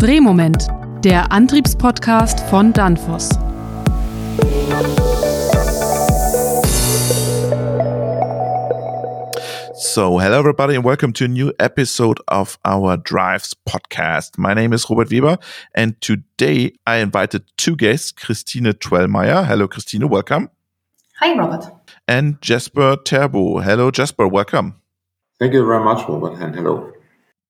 Drehmoment, 0.00 0.68
der 1.04 1.32
Antriebspodcast 1.32 2.38
von 2.50 2.72
Danfoss. 2.72 3.30
So, 9.74 10.20
hello 10.20 10.38
everybody 10.38 10.76
and 10.76 10.84
welcome 10.84 11.12
to 11.14 11.24
a 11.24 11.28
new 11.28 11.52
episode 11.58 12.20
of 12.28 12.60
our 12.64 12.96
Drives 12.96 13.56
podcast. 13.68 14.38
My 14.38 14.54
name 14.54 14.72
is 14.72 14.88
Robert 14.88 15.10
Weber 15.10 15.36
and 15.74 16.00
today 16.00 16.74
I 16.86 16.98
invited 16.98 17.42
two 17.56 17.74
guests, 17.74 18.12
Christine 18.12 18.72
Twellmeyer. 18.74 19.44
Hello 19.44 19.66
Christine, 19.66 20.08
welcome. 20.08 20.48
Hi 21.18 21.36
Robert. 21.36 21.72
And 22.06 22.40
Jesper 22.40 22.98
Terbo. 22.98 23.64
Hello 23.64 23.90
Jesper, 23.90 24.28
welcome. 24.28 24.74
Thank 25.40 25.54
you 25.54 25.66
very 25.66 25.82
much 25.82 26.08
Robert 26.08 26.40
and 26.40 26.54
hello. 26.54 26.92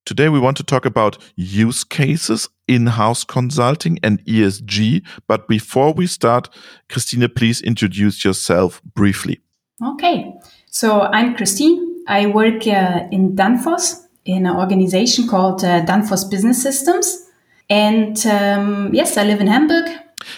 Today, 0.09 0.27
we 0.27 0.39
want 0.39 0.57
to 0.57 0.63
talk 0.63 0.87
about 0.87 1.19
use 1.35 1.83
cases, 1.83 2.49
in 2.67 2.87
house 2.87 3.23
consulting, 3.23 3.99
and 4.01 4.25
ESG. 4.25 5.05
But 5.27 5.47
before 5.47 5.93
we 5.93 6.07
start, 6.07 6.49
Christine, 6.89 7.29
please 7.29 7.61
introduce 7.61 8.25
yourself 8.25 8.81
briefly. 8.95 9.39
Okay. 9.85 10.33
So 10.71 11.01
I'm 11.01 11.35
Christine. 11.35 12.03
I 12.07 12.25
work 12.25 12.65
uh, 12.65 13.07
in 13.11 13.35
Danfoss 13.35 14.07
in 14.25 14.47
an 14.47 14.55
organization 14.55 15.27
called 15.27 15.63
uh, 15.63 15.85
Danfoss 15.85 16.27
Business 16.27 16.59
Systems. 16.59 17.29
And 17.69 18.17
um, 18.25 18.89
yes, 18.91 19.15
I 19.15 19.25
live 19.25 19.41
in 19.41 19.45
Hamburg. 19.45 19.91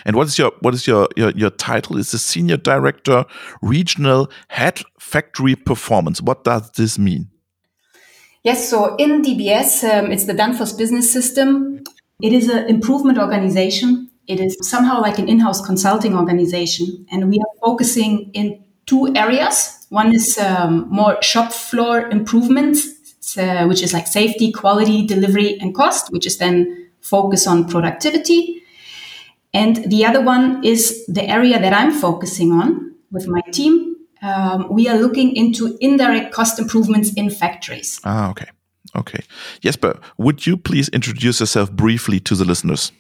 And 0.04 0.18
what 0.18 0.28
is 0.28 0.38
your 0.38 0.52
what 0.60 0.74
is 0.74 0.86
your 0.86 1.08
your, 1.16 1.32
your 1.32 1.50
title? 1.50 1.98
Is 1.98 2.12
the 2.12 2.18
senior 2.18 2.58
director, 2.58 3.24
regional 3.62 4.30
head, 4.50 4.82
factory 5.00 5.56
performance. 5.56 6.22
What 6.22 6.44
does 6.44 6.72
this 6.72 7.00
mean? 7.00 7.31
Yes, 8.44 8.70
so 8.70 8.96
in 8.96 9.22
DBS, 9.22 9.84
um, 9.84 10.12
it's 10.12 10.26
the 10.26 10.34
Danfoss 10.34 10.76
Business 10.76 11.12
System. 11.12 11.84
It 12.24 12.34
is 12.34 12.50
an 12.50 12.68
improvement 12.68 13.20
organization. 13.20 14.10
It 14.28 14.40
is 14.40 14.58
somehow 14.62 15.00
like 15.00 15.20
an 15.20 15.30
in-house 15.30 15.64
consulting 15.64 16.18
organization, 16.18 17.06
and 17.12 17.30
we 17.30 17.38
are 17.38 17.60
focusing 17.64 18.32
in 18.34 18.64
two 18.88 19.14
areas. 19.16 19.86
One 19.90 20.16
is 20.16 20.40
um, 20.40 20.88
more 20.90 21.22
shop 21.22 21.52
floor 21.52 22.10
improvements, 22.10 22.88
uh, 23.38 23.66
which 23.66 23.84
is 23.84 23.94
like 23.94 24.08
safety, 24.08 24.52
quality, 24.52 25.06
delivery, 25.06 25.60
and 25.60 25.76
cost, 25.76 26.12
which 26.12 26.26
is 26.26 26.40
then 26.40 26.90
focus 27.00 27.46
on 27.46 27.68
productivity. 27.68 28.64
And 29.54 29.76
the 29.86 30.04
other 30.04 30.22
one 30.22 30.64
is 30.64 31.06
the 31.06 31.30
area 31.30 31.60
that 31.60 31.74
I'm 31.74 31.92
focusing 31.92 32.52
on 32.54 32.96
with 33.12 33.28
my 33.28 33.42
team, 33.52 33.91
um, 34.22 34.68
we 34.70 34.88
are 34.88 34.98
looking 34.98 35.36
into 35.36 35.78
indirect 35.82 36.34
cost 36.34 36.60
improvements 36.60 37.14
in 37.14 37.30
factories. 37.30 38.00
Ah, 38.04 38.30
okay. 38.32 38.50
Okay. 38.96 39.24
Jesper, 39.62 40.00
would 40.18 40.46
you 40.46 40.58
please 40.58 40.90
introduce 40.90 41.40
yourself 41.40 41.72
briefly 41.72 42.20
to 42.22 42.36
the 42.36 42.46
listeners? 42.46 42.92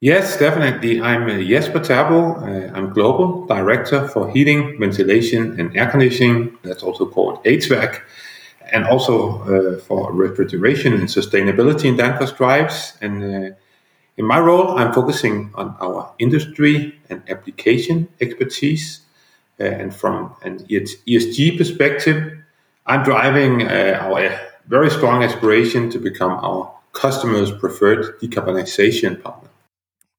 Yes, 0.00 0.38
definitely. 0.38 1.00
I'm 1.00 1.24
uh, 1.24 1.42
Jesper 1.42 1.80
Therbo. 1.80 2.36
Uh, 2.36 2.72
I'm 2.72 2.92
Global 2.92 3.46
Director 3.46 4.06
for 4.08 4.30
Heating, 4.30 4.78
Ventilation, 4.78 5.58
and 5.58 5.76
Air 5.76 5.90
Conditioning. 5.90 6.56
That's 6.62 6.82
also 6.82 7.06
called 7.06 7.42
HVAC. 7.44 8.00
And 8.70 8.84
also 8.84 9.42
uh, 9.42 9.80
for 9.80 10.12
refrigeration 10.12 10.92
and 10.92 11.08
sustainability 11.08 11.86
in 11.86 11.96
Danfoss 11.96 12.36
Drives. 12.36 12.96
And 13.00 13.22
uh, 13.24 13.54
in 14.16 14.24
my 14.24 14.38
role, 14.38 14.78
I'm 14.78 14.92
focusing 14.92 15.50
on 15.54 15.76
our 15.80 16.12
industry 16.18 16.94
and 17.10 17.22
application 17.28 18.08
expertise 18.20 19.00
and 19.58 19.94
from 19.94 20.34
an 20.42 20.58
ESG 20.60 21.58
perspective, 21.58 22.38
I'm 22.86 23.02
driving 23.02 23.62
uh, 23.62 23.98
our 24.00 24.38
very 24.66 24.90
strong 24.90 25.22
aspiration 25.22 25.90
to 25.90 25.98
become 25.98 26.32
our 26.32 26.72
customers' 26.92 27.50
preferred 27.50 28.18
decarbonization 28.20 29.22
partner. 29.22 29.48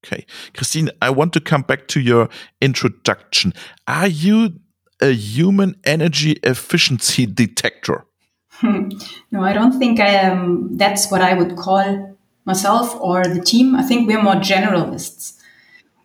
Okay. 0.05 0.25
Christine, 0.53 0.89
I 1.01 1.09
want 1.09 1.33
to 1.33 1.41
come 1.41 1.63
back 1.63 1.87
to 1.89 1.99
your 1.99 2.29
introduction. 2.61 3.53
Are 3.87 4.07
you 4.07 4.59
a 5.01 5.11
human 5.11 5.75
energy 5.83 6.33
efficiency 6.43 7.25
detector? 7.25 8.05
no, 8.63 9.41
I 9.41 9.53
don't 9.53 9.77
think 9.77 9.99
I 9.99 10.09
am. 10.09 10.77
That's 10.77 11.11
what 11.11 11.21
I 11.21 11.33
would 11.33 11.55
call 11.55 12.17
myself 12.45 12.95
or 12.99 13.23
the 13.25 13.41
team. 13.41 13.75
I 13.75 13.83
think 13.83 14.07
we're 14.07 14.21
more 14.21 14.35
generalists 14.35 15.38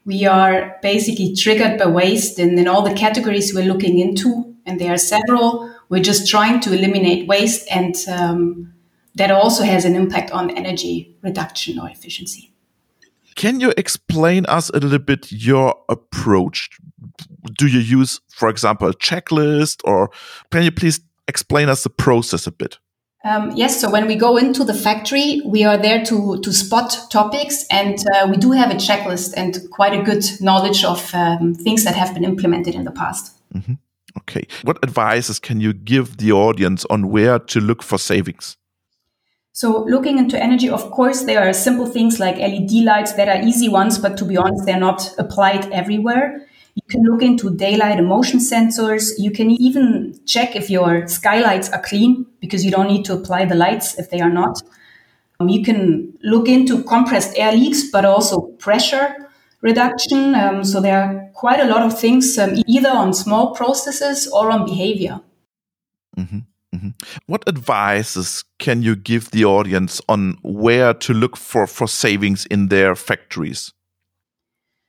we 0.05 0.27
are 0.27 0.77
basically 0.83 1.35
triggered 1.35 1.79
by 1.79 1.87
waste 1.87 2.39
and 2.39 2.59
in 2.59 2.69
all 2.69 2.83
the 2.83 2.95
categories 2.95 3.55
we're 3.55 3.65
looking 3.65 3.99
into, 3.99 4.55
and 4.67 4.81
there 4.81 4.93
are 4.93 4.99
several. 4.99 5.75
We're 5.89 6.03
just 6.03 6.29
trying 6.29 6.61
to 6.61 6.73
eliminate 6.73 7.29
waste, 7.29 7.67
and 7.71 7.95
um, 8.09 8.75
that 9.15 9.31
also 9.31 9.65
has 9.65 9.85
an 9.85 9.95
impact 9.95 10.31
on 10.31 10.51
energy 10.51 11.17
reduction 11.23 11.79
or 11.79 11.89
efficiency. 11.89 12.53
Can 13.35 13.61
you 13.61 13.73
explain 13.77 14.47
us 14.47 14.71
a 14.71 14.79
little 14.79 14.99
bit 14.99 15.33
your 15.33 15.75
approach? 15.89 16.71
Do 17.59 17.67
you 17.67 17.81
use, 17.81 18.21
for 18.29 18.49
example, 18.49 18.89
a 18.89 18.95
checklist, 18.95 19.81
or 19.85 20.11
can 20.51 20.63
you 20.63 20.71
please 20.71 21.01
explain 21.27 21.69
us 21.69 21.83
the 21.83 21.91
process 21.91 22.47
a 22.47 22.53
bit? 22.53 22.79
Um, 23.25 23.53
yes, 23.57 23.81
so 23.81 23.91
when 23.91 24.07
we 24.07 24.17
go 24.17 24.37
into 24.37 24.65
the 24.65 24.75
factory, 24.75 25.41
we 25.47 25.65
are 25.65 25.79
there 25.79 26.05
to, 26.05 26.41
to 26.41 26.53
spot 26.53 26.95
topics, 27.11 27.65
and 27.71 27.99
uh, 28.15 28.29
we 28.31 28.37
do 28.37 28.53
have 28.53 28.71
a 28.71 28.75
checklist 28.75 29.33
and 29.35 29.59
quite 29.71 29.99
a 29.99 30.03
good 30.03 30.25
knowledge 30.41 30.85
of 30.85 31.15
um, 31.15 31.55
things 31.55 31.85
that 31.85 31.95
have 31.95 32.13
been 32.13 32.25
implemented 32.25 32.75
in 32.75 32.85
the 32.85 32.91
past. 32.91 33.33
Mm 33.55 33.63
-hmm. 33.67 33.77
Okay. 34.17 34.47
What 34.63 34.79
advices 34.83 35.41
can 35.41 35.61
you 35.61 35.73
give 35.73 36.17
the 36.17 36.33
audience 36.33 36.87
on 36.89 37.11
where 37.11 37.39
to 37.39 37.61
look 37.61 37.83
for 37.83 37.99
savings? 37.99 38.57
So, 39.53 39.85
looking 39.89 40.19
into 40.19 40.37
energy, 40.37 40.71
of 40.71 40.91
course, 40.91 41.25
there 41.25 41.41
are 41.41 41.53
simple 41.53 41.87
things 41.87 42.19
like 42.19 42.39
LED 42.39 42.85
lights 42.85 43.13
that 43.15 43.29
are 43.29 43.41
easy 43.43 43.69
ones, 43.69 43.99
but 43.99 44.17
to 44.17 44.25
be 44.25 44.37
honest, 44.37 44.67
they're 44.67 44.79
not 44.79 45.15
applied 45.17 45.71
everywhere. 45.71 46.47
You 46.75 46.83
can 46.89 47.03
look 47.05 47.23
into 47.23 47.55
daylight 47.55 47.99
and 47.99 48.09
motion 48.09 48.41
sensors. 48.41 49.13
You 49.17 49.31
can 49.31 49.51
even 49.51 50.19
check 50.27 50.57
if 50.57 50.69
your 50.69 51.07
skylights 51.07 51.71
are 51.71 51.81
clean 51.81 52.27
because 52.41 52.65
you 52.65 52.71
don't 52.71 52.89
need 52.89 53.05
to 53.05 53.15
apply 53.15 53.45
the 53.45 53.55
lights 53.55 53.99
if 53.99 54.11
they 54.11 54.21
are 54.21 54.31
not. 54.31 54.61
Um, 55.39 55.49
you 55.49 55.65
can 55.65 56.13
look 56.23 56.49
into 56.49 56.83
compressed 56.85 57.37
air 57.37 57.53
leaks, 57.53 57.91
but 57.91 58.05
also 58.05 58.41
pressure 58.59 59.15
reduction. 59.61 60.35
Um, 60.35 60.65
so 60.65 60.81
there 60.81 61.01
are 61.01 61.31
quite 61.33 61.61
a 61.61 61.67
lot 61.67 61.83
of 61.83 61.99
things, 61.99 62.39
um, 62.39 62.57
either 62.67 62.91
on 62.91 63.15
small 63.15 63.55
processes 63.55 64.29
or 64.29 64.51
on 64.51 64.67
behavior. 64.67 65.21
Mm-hmm. 66.17 66.39
Mm-hmm. 66.75 66.89
What 67.27 67.49
advices 67.49 68.45
can 68.59 68.83
you 68.83 68.97
give 68.97 69.31
the 69.31 69.45
audience 69.45 70.01
on 70.09 70.39
where 70.43 70.93
to 70.95 71.15
look 71.15 71.37
for, 71.37 71.67
for 71.67 71.87
savings 71.87 72.47
in 72.47 72.69
their 72.69 72.97
factories? 72.97 73.73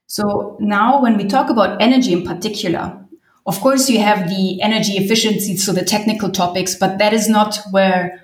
So 0.07 0.57
now 0.59 1.01
when 1.01 1.17
we 1.17 1.25
talk 1.25 1.49
about 1.49 1.81
energy 1.81 2.13
in 2.13 2.23
particular, 2.23 2.97
of 3.45 3.59
course 3.59 3.89
you 3.89 3.99
have 3.99 4.29
the 4.29 4.61
energy 4.61 4.93
efficiency, 4.93 5.57
so 5.57 5.71
the 5.71 5.85
technical 5.85 6.29
topics, 6.29 6.75
but 6.75 6.97
that 6.97 7.13
is 7.13 7.27
not 7.27 7.59
where 7.71 8.21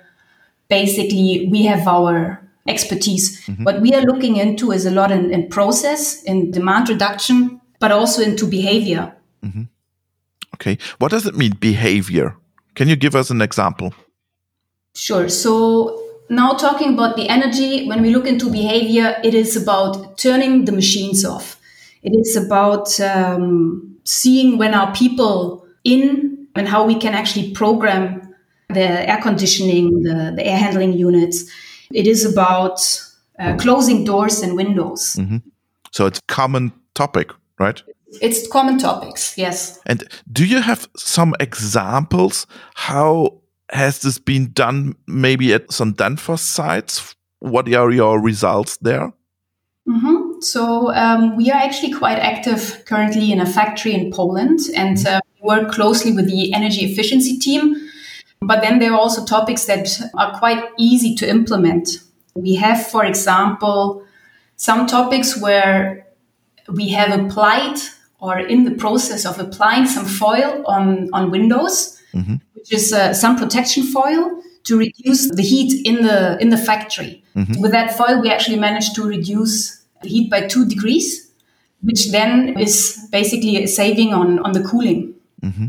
basically 0.69 1.47
we 1.51 1.63
have 1.65 1.87
our 1.87 2.41
expertise. 2.67 3.41
Mm-hmm. 3.45 3.63
What 3.63 3.81
we 3.81 3.93
are 3.93 4.01
looking 4.01 4.37
into 4.37 4.71
is 4.71 4.85
a 4.85 4.91
lot 4.91 5.11
in, 5.11 5.31
in 5.31 5.49
process, 5.49 6.23
in 6.23 6.51
demand 6.51 6.89
reduction, 6.89 7.59
but 7.79 7.91
also 7.91 8.21
into 8.21 8.45
behavior. 8.47 9.13
Mm-hmm. 9.43 9.63
Okay. 10.55 10.77
What 10.99 11.11
does 11.11 11.25
it 11.25 11.35
mean, 11.35 11.55
behavior? 11.59 12.35
Can 12.75 12.87
you 12.87 12.95
give 12.95 13.15
us 13.15 13.31
an 13.31 13.41
example? 13.41 13.93
Sure. 14.93 15.27
So 15.29 16.01
now 16.29 16.53
talking 16.53 16.93
about 16.93 17.15
the 17.15 17.27
energy, 17.27 17.87
when 17.87 18.01
we 18.01 18.11
look 18.11 18.27
into 18.27 18.49
behavior, 18.49 19.19
it 19.23 19.33
is 19.33 19.55
about 19.55 20.17
turning 20.17 20.65
the 20.65 20.71
machines 20.71 21.25
off. 21.25 21.57
It 22.03 22.17
is 22.17 22.35
about 22.35 22.99
um, 22.99 23.97
seeing 24.03 24.57
when 24.57 24.73
our 24.73 24.93
people 24.93 25.65
in 25.83 26.47
and 26.55 26.67
how 26.67 26.85
we 26.85 26.95
can 26.95 27.13
actually 27.13 27.51
program 27.51 28.33
the 28.69 29.09
air 29.09 29.19
conditioning, 29.21 30.03
the, 30.03 30.33
the 30.35 30.45
air 30.45 30.57
handling 30.57 30.93
units. 30.93 31.49
It 31.93 32.07
is 32.07 32.25
about 32.25 32.79
uh, 33.39 33.55
closing 33.57 34.03
doors 34.03 34.41
and 34.41 34.55
windows. 34.55 35.15
Mm-hmm. 35.19 35.37
So 35.91 36.05
it's 36.05 36.21
common 36.27 36.71
topic, 36.93 37.31
right? 37.59 37.81
It's 38.21 38.47
common 38.47 38.77
topics, 38.77 39.37
yes. 39.37 39.79
And 39.85 40.03
do 40.31 40.45
you 40.45 40.61
have 40.61 40.89
some 40.97 41.33
examples 41.39 42.45
how 42.75 43.41
has 43.71 44.01
this 44.01 44.19
been 44.19 44.51
done 44.51 44.95
maybe 45.07 45.53
at 45.53 45.71
some 45.71 45.93
Danfoss 45.93 46.39
sites? 46.39 47.15
What 47.39 47.73
are 47.73 47.91
your 47.91 48.19
results 48.19 48.77
there? 48.77 49.13
Mm-hmm. 49.87 50.20
So 50.43 50.93
um, 50.93 51.35
we 51.35 51.51
are 51.51 51.61
actually 51.61 51.93
quite 51.93 52.17
active 52.17 52.83
currently 52.85 53.31
in 53.31 53.39
a 53.39 53.45
factory 53.45 53.93
in 53.93 54.11
Poland 54.11 54.59
and 54.75 55.05
uh, 55.05 55.19
work 55.41 55.71
closely 55.71 56.11
with 56.11 56.27
the 56.27 56.53
energy 56.53 56.85
efficiency 56.85 57.37
team. 57.37 57.75
But 58.41 58.61
then 58.61 58.79
there 58.79 58.91
are 58.93 58.99
also 58.99 59.23
topics 59.23 59.65
that 59.65 59.87
are 60.17 60.37
quite 60.37 60.63
easy 60.77 61.15
to 61.15 61.29
implement. 61.29 61.89
We 62.33 62.55
have, 62.55 62.87
for 62.87 63.05
example, 63.05 64.03
some 64.55 64.87
topics 64.87 65.39
where 65.39 66.07
we 66.73 66.89
have 66.89 67.11
applied 67.19 67.77
or 68.19 68.39
in 68.39 68.63
the 68.63 68.71
process 68.71 69.25
of 69.25 69.39
applying 69.39 69.85
some 69.85 70.05
foil 70.05 70.63
on, 70.65 71.09
on 71.13 71.31
windows, 71.31 72.01
mm-hmm. 72.13 72.35
which 72.53 72.71
is 72.71 72.93
uh, 72.93 73.13
some 73.13 73.37
protection 73.37 73.83
foil 73.83 74.41
to 74.63 74.77
reduce 74.77 75.29
the 75.31 75.41
heat 75.41 75.85
in 75.87 76.03
the 76.03 76.37
in 76.39 76.49
the 76.49 76.57
factory. 76.57 77.23
Mm-hmm. 77.35 77.61
With 77.61 77.71
that 77.71 77.97
foil, 77.97 78.21
we 78.21 78.29
actually 78.29 78.59
managed 78.59 78.95
to 78.95 79.03
reduce 79.03 79.80
heat 80.03 80.29
by 80.29 80.47
two 80.47 80.65
degrees, 80.65 81.31
which 81.81 82.11
then 82.11 82.59
is 82.59 83.07
basically 83.11 83.63
a 83.63 83.67
saving 83.67 84.13
on 84.13 84.39
on 84.39 84.51
the 84.53 84.63
cooling. 84.63 85.13
Mm-hmm. 85.41 85.67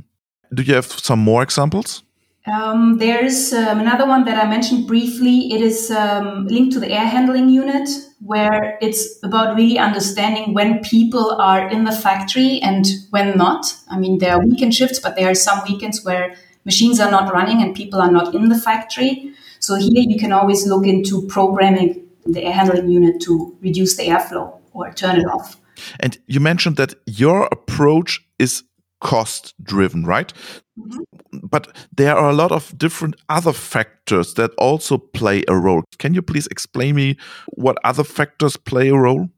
Do 0.55 0.62
you 0.62 0.75
have 0.75 0.87
some 0.87 1.20
more 1.20 1.43
examples? 1.43 2.02
Um, 2.44 2.99
there's 2.99 3.52
um, 3.52 3.79
another 3.79 4.05
one 4.05 4.25
that 4.25 4.37
I 4.37 4.49
mentioned 4.49 4.88
briefly. 4.88 5.52
It 5.52 5.61
is 5.61 5.90
um, 5.93 6.46
linked 6.49 6.73
to 6.73 6.81
the 6.81 6.90
air 6.90 7.06
handling 7.06 7.49
unit, 7.49 7.88
where 8.20 8.79
it's 8.81 9.23
about 9.23 9.55
really 9.55 9.79
understanding 9.79 10.52
when 10.52 10.81
people 10.81 11.40
are 11.40 11.69
in 11.69 11.85
the 11.85 11.93
factory 11.93 12.61
and 12.61 12.85
when 13.11 13.37
not. 13.37 13.75
I 13.88 13.99
mean, 13.99 14.19
there 14.19 14.35
are 14.35 14.44
weekend 14.44 14.75
shifts, 14.75 14.99
but 14.99 15.14
there 15.14 15.31
are 15.31 15.37
some 15.37 15.62
weekends 15.69 16.05
where 16.05 16.35
machines 16.64 16.99
are 16.99 17.11
not 17.11 17.32
running 17.32 17.62
and 17.62 17.76
people 17.76 18.00
are 18.00 18.11
not 18.11 18.35
in 18.35 18.49
the 18.49 18.58
factory. 18.58 19.32
So 19.61 19.76
here 19.76 19.90
you 19.94 20.19
can 20.19 20.32
always 20.32 20.67
look 20.67 20.87
into 20.87 21.26
programming 21.28 22.01
the 22.27 22.43
air 22.45 22.53
handling 22.53 22.89
unit 22.89 23.21
to 23.23 23.57
reduce 23.61 23.97
the 23.97 24.05
airflow 24.05 24.59
or 24.73 24.93
turn 24.93 25.21
it 25.21 25.27
off. 25.27 25.57
And 26.01 26.19
you 26.27 26.41
mentioned 26.41 26.77
that 26.77 26.95
your 27.07 27.49
approach 27.51 28.21
is 28.39 28.63
cost 29.01 29.55
driven, 29.63 30.05
right? 30.05 30.33
Mm-hmm. 30.79 31.39
But 31.43 31.77
there 31.95 32.17
are 32.17 32.31
a 32.31 32.35
lot 32.35 32.53
of 32.53 32.77
different 32.79 33.17
other 33.29 33.53
factors 33.53 34.35
that 34.35 34.53
also 34.59 34.97
play 34.99 35.43
a 35.49 35.57
role. 35.57 35.83
Can 35.99 36.15
you 36.15 36.23
please 36.23 36.47
explain 36.47 36.95
me 36.95 37.17
what 37.49 37.79
other 37.85 38.05
factors 38.05 38.57
play 38.57 38.89
a 38.89 38.97
role? 38.97 39.29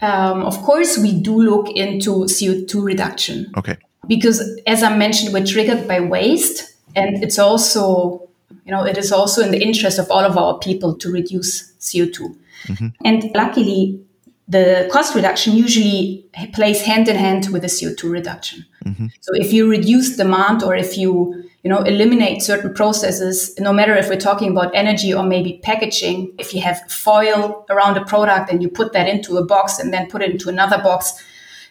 Um, 0.00 0.42
of 0.42 0.58
course, 0.62 0.98
we 0.98 1.20
do 1.20 1.40
look 1.40 1.70
into 1.76 2.24
CO2 2.24 2.82
reduction. 2.82 3.52
Okay. 3.56 3.76
Because 4.08 4.42
as 4.66 4.82
I 4.82 4.96
mentioned, 4.96 5.32
we're 5.32 5.46
triggered 5.46 5.86
by 5.86 6.00
waste, 6.00 6.74
and 6.96 7.22
it's 7.22 7.38
also, 7.38 8.28
you 8.64 8.72
know, 8.72 8.84
it 8.84 8.96
is 8.96 9.12
also 9.12 9.42
in 9.42 9.50
the 9.50 9.62
interest 9.62 9.98
of 9.98 10.10
all 10.10 10.24
of 10.24 10.36
our 10.36 10.58
people 10.58 10.94
to 10.96 11.10
reduce 11.10 11.72
CO2. 11.80 12.36
Mm-hmm. 12.64 12.88
And 13.04 13.30
luckily, 13.34 14.00
the 14.48 14.88
cost 14.92 15.14
reduction 15.14 15.54
usually 15.54 16.28
plays 16.52 16.82
hand 16.82 17.08
in 17.08 17.16
hand 17.16 17.48
with 17.52 17.62
the 17.62 17.68
CO2 17.68 18.10
reduction. 18.10 18.64
Mm-hmm. 18.84 19.06
So 19.20 19.32
if 19.34 19.52
you 19.52 19.68
reduce 19.68 20.16
demand 20.16 20.62
or 20.62 20.74
if 20.76 20.98
you 20.98 21.44
you 21.62 21.70
know 21.70 21.78
eliminate 21.78 22.42
certain 22.42 22.74
processes, 22.74 23.54
no 23.58 23.72
matter 23.72 23.94
if 23.94 24.08
we're 24.08 24.20
talking 24.20 24.50
about 24.50 24.74
energy 24.74 25.14
or 25.14 25.22
maybe 25.22 25.60
packaging, 25.62 26.32
if 26.38 26.52
you 26.54 26.60
have 26.60 26.80
foil 26.90 27.64
around 27.70 27.96
a 27.96 28.04
product 28.04 28.50
and 28.50 28.62
you 28.62 28.68
put 28.68 28.92
that 28.92 29.08
into 29.08 29.36
a 29.38 29.44
box 29.44 29.78
and 29.78 29.92
then 29.92 30.08
put 30.08 30.22
it 30.22 30.30
into 30.30 30.48
another 30.48 30.78
box 30.78 31.12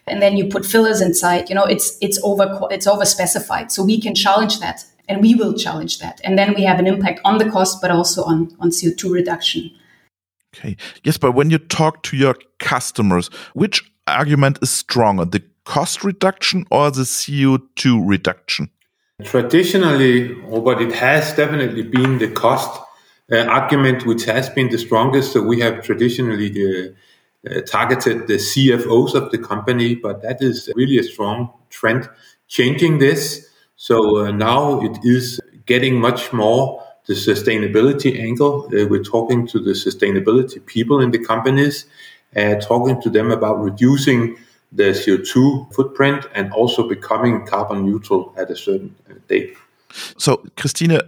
and 0.08 0.22
then 0.22 0.36
you 0.36 0.48
put 0.48 0.66
fillers 0.66 1.02
inside, 1.02 1.50
you 1.50 1.56
know 1.56 1.66
it's 1.66 1.98
it's 2.02 2.20
over 2.24 2.68
it's 2.72 2.88
over 2.88 3.06
specified. 3.06 3.72
So 3.72 3.84
we 3.84 4.00
can 4.00 4.16
challenge 4.16 4.60
that 4.60 4.86
and 5.12 5.22
we 5.22 5.36
will 5.36 5.54
challenge 5.54 6.00
that. 6.00 6.22
And 6.24 6.38
then 6.38 6.54
we 6.54 6.64
have 6.64 6.80
an 6.80 6.88
impact 6.88 7.20
on 7.26 7.38
the 7.38 7.50
cost 7.50 7.82
but 7.82 7.92
also 7.92 8.24
on 8.24 8.56
on 8.60 8.70
CO2 8.70 9.12
reduction. 9.12 9.72
Okay. 10.56 10.78
Yes, 11.04 11.18
but 11.18 11.34
when 11.34 11.50
you 11.50 11.58
talk 11.58 12.04
to 12.04 12.18
your 12.18 12.36
customers, 12.60 13.28
which 13.54 13.84
argument 14.08 14.60
is 14.62 14.70
stronger, 14.70 15.26
the 15.26 15.44
cost 15.66 16.04
reduction 16.04 16.66
or 16.72 16.92
the 16.92 17.04
CO2 17.04 18.02
reduction? 18.06 18.70
Traditionally, 19.24 20.34
but 20.34 20.82
it 20.82 20.94
has 20.94 21.34
definitely 21.34 21.84
been 21.84 22.18
the 22.18 22.30
cost 22.30 22.82
uh, 23.32 23.38
argument 23.46 24.06
which 24.06 24.26
has 24.26 24.50
been 24.50 24.70
the 24.70 24.78
strongest. 24.78 25.34
So 25.34 25.42
we 25.42 25.60
have 25.60 25.84
traditionally 25.84 26.50
uh, 26.52 26.90
uh, 27.50 27.62
targeted 27.62 28.28
the 28.28 28.36
CFOs 28.36 29.14
of 29.14 29.32
the 29.32 29.38
company, 29.38 29.96
but 29.96 30.22
that 30.22 30.42
is 30.42 30.70
really 30.76 30.98
a 30.98 31.04
strong 31.04 31.54
trend 31.70 32.10
changing 32.48 32.98
this. 32.98 33.51
So 33.82 34.26
uh, 34.26 34.32
now 34.32 34.80
it 34.84 35.00
is 35.04 35.42
getting 35.66 36.00
much 36.00 36.32
more 36.32 36.84
the 37.08 37.14
sustainability 37.16 38.20
angle. 38.20 38.66
Uh, 38.66 38.86
we're 38.88 39.02
talking 39.02 39.48
to 39.48 39.58
the 39.58 39.72
sustainability 39.72 40.64
people 40.64 41.02
in 41.02 41.10
the 41.10 41.18
companies, 41.18 41.88
uh, 42.36 42.58
talking 42.58 43.02
to 43.02 43.10
them 43.10 43.32
about 43.32 43.60
reducing 43.60 44.38
the 44.72 44.92
CO2 44.94 45.74
footprint 45.74 46.28
and 46.36 46.54
also 46.54 46.88
becoming 46.88 47.44
carbon 47.48 47.84
neutral 47.84 48.32
at 48.38 48.52
a 48.52 48.56
certain 48.56 48.94
uh, 49.10 49.16
date. 49.28 49.58
So, 50.16 50.46
Christina, 50.58 51.02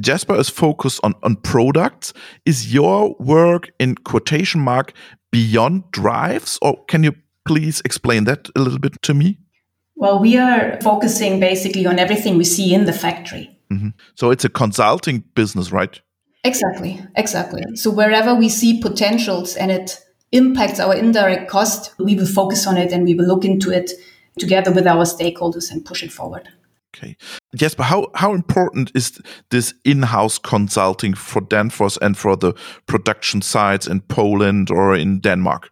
Jasper 0.00 0.34
is 0.34 0.48
focused 0.48 0.98
on, 1.04 1.14
on 1.22 1.36
products. 1.36 2.12
Is 2.44 2.74
your 2.74 3.14
work 3.20 3.70
in 3.78 3.94
quotation 3.94 4.60
mark 4.60 4.94
beyond 5.30 5.88
drives, 5.92 6.58
or 6.60 6.84
can 6.86 7.04
you 7.04 7.12
please 7.46 7.80
explain 7.84 8.24
that 8.24 8.48
a 8.56 8.60
little 8.60 8.80
bit 8.80 9.00
to 9.02 9.14
me? 9.14 9.38
Well, 9.96 10.18
we 10.18 10.36
are 10.36 10.78
focusing 10.82 11.40
basically 11.40 11.86
on 11.86 11.98
everything 11.98 12.36
we 12.36 12.44
see 12.44 12.74
in 12.74 12.84
the 12.84 12.92
factory. 12.92 13.56
Mm-hmm. 13.70 13.90
So 14.14 14.30
it's 14.30 14.44
a 14.44 14.48
consulting 14.48 15.24
business, 15.34 15.72
right? 15.72 16.00
Exactly, 16.44 17.00
exactly. 17.16 17.62
So 17.74 17.90
wherever 17.90 18.34
we 18.34 18.48
see 18.48 18.80
potentials 18.80 19.56
and 19.56 19.70
it 19.70 20.00
impacts 20.32 20.80
our 20.80 20.94
indirect 20.94 21.48
cost, 21.48 21.94
we 21.98 22.14
will 22.14 22.26
focus 22.26 22.66
on 22.66 22.76
it 22.76 22.92
and 22.92 23.04
we 23.04 23.14
will 23.14 23.26
look 23.26 23.44
into 23.44 23.70
it 23.70 23.92
together 24.38 24.72
with 24.72 24.86
our 24.86 25.04
stakeholders 25.04 25.70
and 25.70 25.84
push 25.84 26.02
it 26.02 26.12
forward. 26.12 26.48
Okay. 26.94 27.16
Yes, 27.58 27.74
but 27.74 27.84
how, 27.84 28.10
how 28.14 28.34
important 28.34 28.92
is 28.94 29.20
this 29.50 29.74
in-house 29.84 30.38
consulting 30.38 31.14
for 31.14 31.40
Danfoss 31.40 31.98
and 32.00 32.16
for 32.16 32.36
the 32.36 32.52
production 32.86 33.42
sites 33.42 33.86
in 33.86 34.00
Poland 34.00 34.70
or 34.70 34.94
in 34.94 35.20
Denmark? 35.20 35.70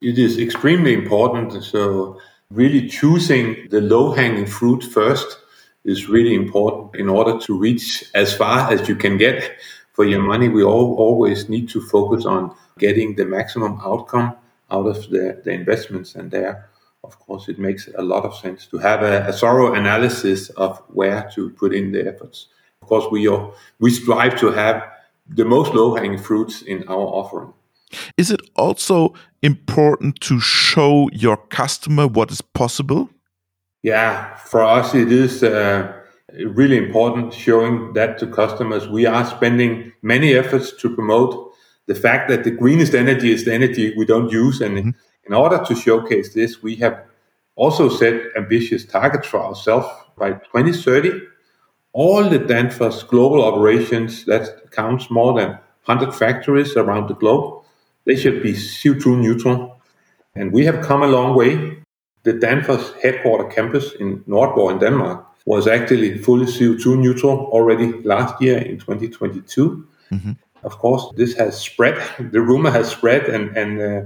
It 0.00 0.18
is 0.18 0.38
extremely 0.38 0.94
important. 0.94 1.62
So 1.64 2.20
really 2.50 2.88
choosing 2.88 3.68
the 3.70 3.80
low-hanging 3.80 4.46
fruit 4.46 4.84
first 4.84 5.38
is 5.84 6.08
really 6.08 6.34
important 6.34 6.96
in 6.96 7.08
order 7.08 7.38
to 7.38 7.58
reach 7.58 8.04
as 8.14 8.34
far 8.34 8.72
as 8.72 8.88
you 8.88 8.96
can 8.96 9.16
get 9.16 9.52
for 9.92 10.04
your 10.04 10.22
money. 10.22 10.48
We 10.48 10.62
all, 10.62 10.94
always 10.96 11.48
need 11.48 11.68
to 11.70 11.80
focus 11.80 12.24
on 12.24 12.54
getting 12.78 13.14
the 13.14 13.24
maximum 13.24 13.80
outcome 13.84 14.36
out 14.70 14.86
of 14.86 15.08
the, 15.10 15.40
the 15.44 15.52
investments. 15.52 16.14
And 16.14 16.30
there, 16.30 16.68
of 17.04 17.18
course, 17.18 17.48
it 17.48 17.58
makes 17.58 17.88
a 17.96 18.02
lot 18.02 18.24
of 18.24 18.36
sense 18.36 18.66
to 18.66 18.78
have 18.78 19.02
a, 19.02 19.26
a 19.28 19.32
thorough 19.32 19.74
analysis 19.74 20.50
of 20.50 20.82
where 20.88 21.30
to 21.34 21.50
put 21.50 21.74
in 21.74 21.92
the 21.92 22.06
efforts. 22.06 22.48
Of 22.82 22.88
course, 22.88 23.06
we, 23.10 23.26
are, 23.28 23.52
we 23.78 23.90
strive 23.90 24.38
to 24.40 24.50
have 24.50 24.84
the 25.28 25.44
most 25.44 25.72
low 25.74 25.94
hanging 25.94 26.18
fruits 26.18 26.62
in 26.62 26.86
our 26.88 27.06
offering. 27.06 27.52
Is 28.16 28.30
it 28.30 28.40
also 28.56 29.14
important 29.42 30.20
to 30.22 30.40
show 30.40 31.08
your 31.12 31.36
customer 31.36 32.06
what 32.06 32.30
is 32.30 32.40
possible? 32.40 33.10
Yeah, 33.82 34.34
for 34.36 34.62
us, 34.62 34.94
it 34.94 35.12
is 35.12 35.42
uh, 35.42 35.92
really 36.44 36.76
important 36.76 37.32
showing 37.32 37.92
that 37.92 38.18
to 38.18 38.26
customers. 38.26 38.88
We 38.88 39.06
are 39.06 39.24
spending 39.24 39.92
many 40.02 40.34
efforts 40.34 40.72
to 40.80 40.94
promote 40.94 41.52
the 41.86 41.94
fact 41.94 42.28
that 42.28 42.44
the 42.44 42.50
greenest 42.50 42.94
energy 42.94 43.32
is 43.32 43.44
the 43.44 43.54
energy 43.54 43.94
we 43.96 44.04
don't 44.04 44.30
use. 44.30 44.60
And 44.60 44.76
mm-hmm. 44.76 44.90
in 45.26 45.32
order 45.32 45.62
to 45.64 45.74
showcase 45.74 46.34
this, 46.34 46.62
we 46.62 46.76
have 46.76 47.04
also 47.54 47.88
set 47.88 48.20
ambitious 48.36 48.84
targets 48.84 49.28
for 49.28 49.40
ourselves 49.40 49.86
by 50.18 50.32
2030. 50.32 51.20
All 51.92 52.28
the 52.28 52.38
Danfoss 52.38 53.06
global 53.06 53.42
operations 53.42 54.24
that 54.26 54.70
counts 54.70 55.10
more 55.10 55.38
than 55.38 55.50
100 55.84 56.12
factories 56.12 56.76
around 56.76 57.08
the 57.08 57.14
globe, 57.14 57.64
they 58.06 58.16
should 58.16 58.42
be 58.42 58.52
CO2 58.52 59.18
neutral. 59.18 59.80
And 60.34 60.52
we 60.52 60.64
have 60.64 60.84
come 60.84 61.02
a 61.02 61.06
long 61.06 61.34
way 61.36 61.76
the 62.26 62.32
Danfoss 62.32 63.00
headquarter 63.00 63.48
campus 63.48 63.92
in 64.00 64.18
Nordborg 64.24 64.72
in 64.72 64.78
Denmark 64.80 65.24
was 65.46 65.68
actually 65.68 66.18
fully 66.18 66.46
CO2 66.46 66.98
neutral 66.98 67.46
already 67.52 67.92
last 68.02 68.42
year 68.42 68.58
in 68.58 68.78
2022. 68.78 69.86
Mm-hmm. 70.10 70.32
Of 70.64 70.78
course, 70.78 71.04
this 71.16 71.34
has 71.34 71.56
spread. 71.56 71.96
The 72.32 72.40
rumor 72.40 72.70
has 72.70 72.90
spread, 72.90 73.22
and 73.34 73.56
and 73.56 73.80
uh, 73.80 74.00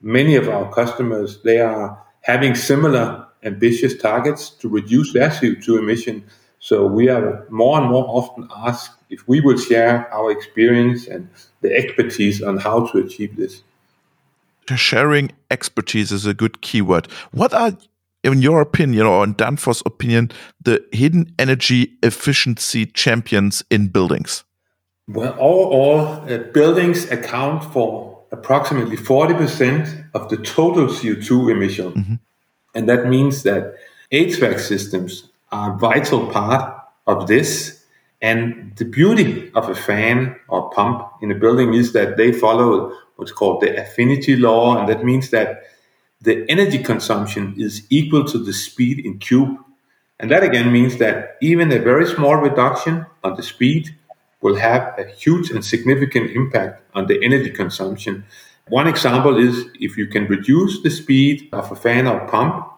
many 0.00 0.34
of 0.36 0.48
our 0.48 0.66
customers 0.74 1.40
they 1.42 1.60
are 1.60 1.96
having 2.22 2.56
similar 2.56 3.26
ambitious 3.44 3.96
targets 3.96 4.50
to 4.60 4.68
reduce 4.68 5.12
their 5.12 5.30
CO2 5.30 5.78
emission. 5.78 6.24
So 6.58 6.86
we 6.86 7.08
are 7.08 7.46
more 7.50 7.80
and 7.80 7.90
more 7.90 8.06
often 8.08 8.48
asked 8.66 9.01
if 9.12 9.26
we 9.28 9.40
will 9.40 9.58
share 9.58 10.12
our 10.12 10.30
experience 10.30 11.06
and 11.06 11.28
the 11.60 11.72
expertise 11.72 12.42
on 12.42 12.56
how 12.56 12.86
to 12.86 12.98
achieve 12.98 13.36
this 13.36 13.62
sharing 14.76 15.32
expertise 15.50 16.12
is 16.12 16.26
a 16.26 16.34
good 16.34 16.60
keyword. 16.60 17.08
What 17.32 17.54
are, 17.54 17.76
in 18.24 18.42
your 18.42 18.60
opinion, 18.60 19.06
or 19.06 19.24
in 19.24 19.34
Danfoss' 19.34 19.82
opinion, 19.86 20.30
the 20.60 20.84
hidden 20.92 21.34
energy 21.38 21.92
efficiency 22.02 22.86
champions 22.86 23.64
in 23.70 23.88
buildings? 23.88 24.44
Well, 25.08 25.36
all, 25.38 25.98
uh, 26.30 26.38
buildings 26.54 27.10
account 27.10 27.64
for 27.72 28.22
approximately 28.30 28.96
40% 28.96 30.10
of 30.14 30.28
the 30.28 30.36
total 30.38 30.86
CO2 30.86 31.50
emission. 31.50 31.92
Mm-hmm. 31.92 32.14
And 32.74 32.88
that 32.88 33.06
means 33.06 33.42
that 33.42 33.74
HVAC 34.10 34.60
systems 34.60 35.28
are 35.50 35.74
a 35.74 35.78
vital 35.78 36.28
part 36.28 36.82
of 37.06 37.26
this. 37.26 37.81
And 38.22 38.72
the 38.76 38.84
beauty 38.84 39.50
of 39.54 39.68
a 39.68 39.74
fan 39.74 40.36
or 40.48 40.70
pump 40.70 41.02
in 41.20 41.32
a 41.32 41.34
building 41.34 41.74
is 41.74 41.92
that 41.92 42.16
they 42.16 42.32
follow 42.32 42.96
what's 43.16 43.32
called 43.32 43.60
the 43.60 43.76
affinity 43.76 44.36
law, 44.36 44.78
and 44.78 44.88
that 44.88 45.04
means 45.04 45.30
that 45.30 45.64
the 46.20 46.48
energy 46.48 46.78
consumption 46.78 47.54
is 47.58 47.84
equal 47.90 48.24
to 48.26 48.38
the 48.38 48.52
speed 48.52 49.04
in 49.04 49.18
cube. 49.18 49.58
And 50.20 50.30
that 50.30 50.44
again 50.44 50.72
means 50.72 50.98
that 50.98 51.36
even 51.42 51.72
a 51.72 51.80
very 51.80 52.06
small 52.06 52.36
reduction 52.36 53.04
on 53.24 53.34
the 53.34 53.42
speed 53.42 53.96
will 54.40 54.54
have 54.54 54.94
a 54.98 55.04
huge 55.04 55.50
and 55.50 55.64
significant 55.64 56.30
impact 56.30 56.80
on 56.94 57.08
the 57.08 57.22
energy 57.24 57.50
consumption. 57.50 58.24
One 58.68 58.86
example 58.86 59.36
is 59.36 59.66
if 59.80 59.96
you 59.96 60.06
can 60.06 60.26
reduce 60.26 60.80
the 60.82 60.90
speed 60.90 61.48
of 61.52 61.72
a 61.72 61.76
fan 61.76 62.06
or 62.06 62.20
pump 62.28 62.71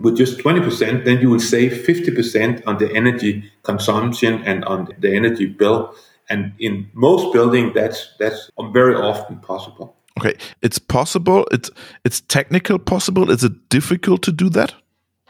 with 0.00 0.16
just 0.16 0.38
20%, 0.38 1.04
then 1.04 1.20
you 1.20 1.30
will 1.30 1.40
save 1.40 1.72
50% 1.72 2.62
on 2.66 2.78
the 2.78 2.92
energy 2.94 3.50
consumption 3.62 4.42
and 4.44 4.64
on 4.64 4.88
the 4.98 5.14
energy 5.14 5.46
bill. 5.46 5.94
And 6.28 6.52
in 6.58 6.88
most 6.94 7.32
buildings, 7.32 7.72
that's 7.74 8.14
that's 8.18 8.50
very 8.72 8.94
often 8.94 9.40
possible. 9.40 9.96
Okay, 10.18 10.34
it's 10.62 10.78
possible. 10.78 11.44
It's 11.50 11.70
it's 12.04 12.20
technical 12.20 12.78
possible. 12.78 13.30
Is 13.30 13.42
it 13.42 13.68
difficult 13.68 14.22
to 14.22 14.32
do 14.32 14.48
that? 14.50 14.74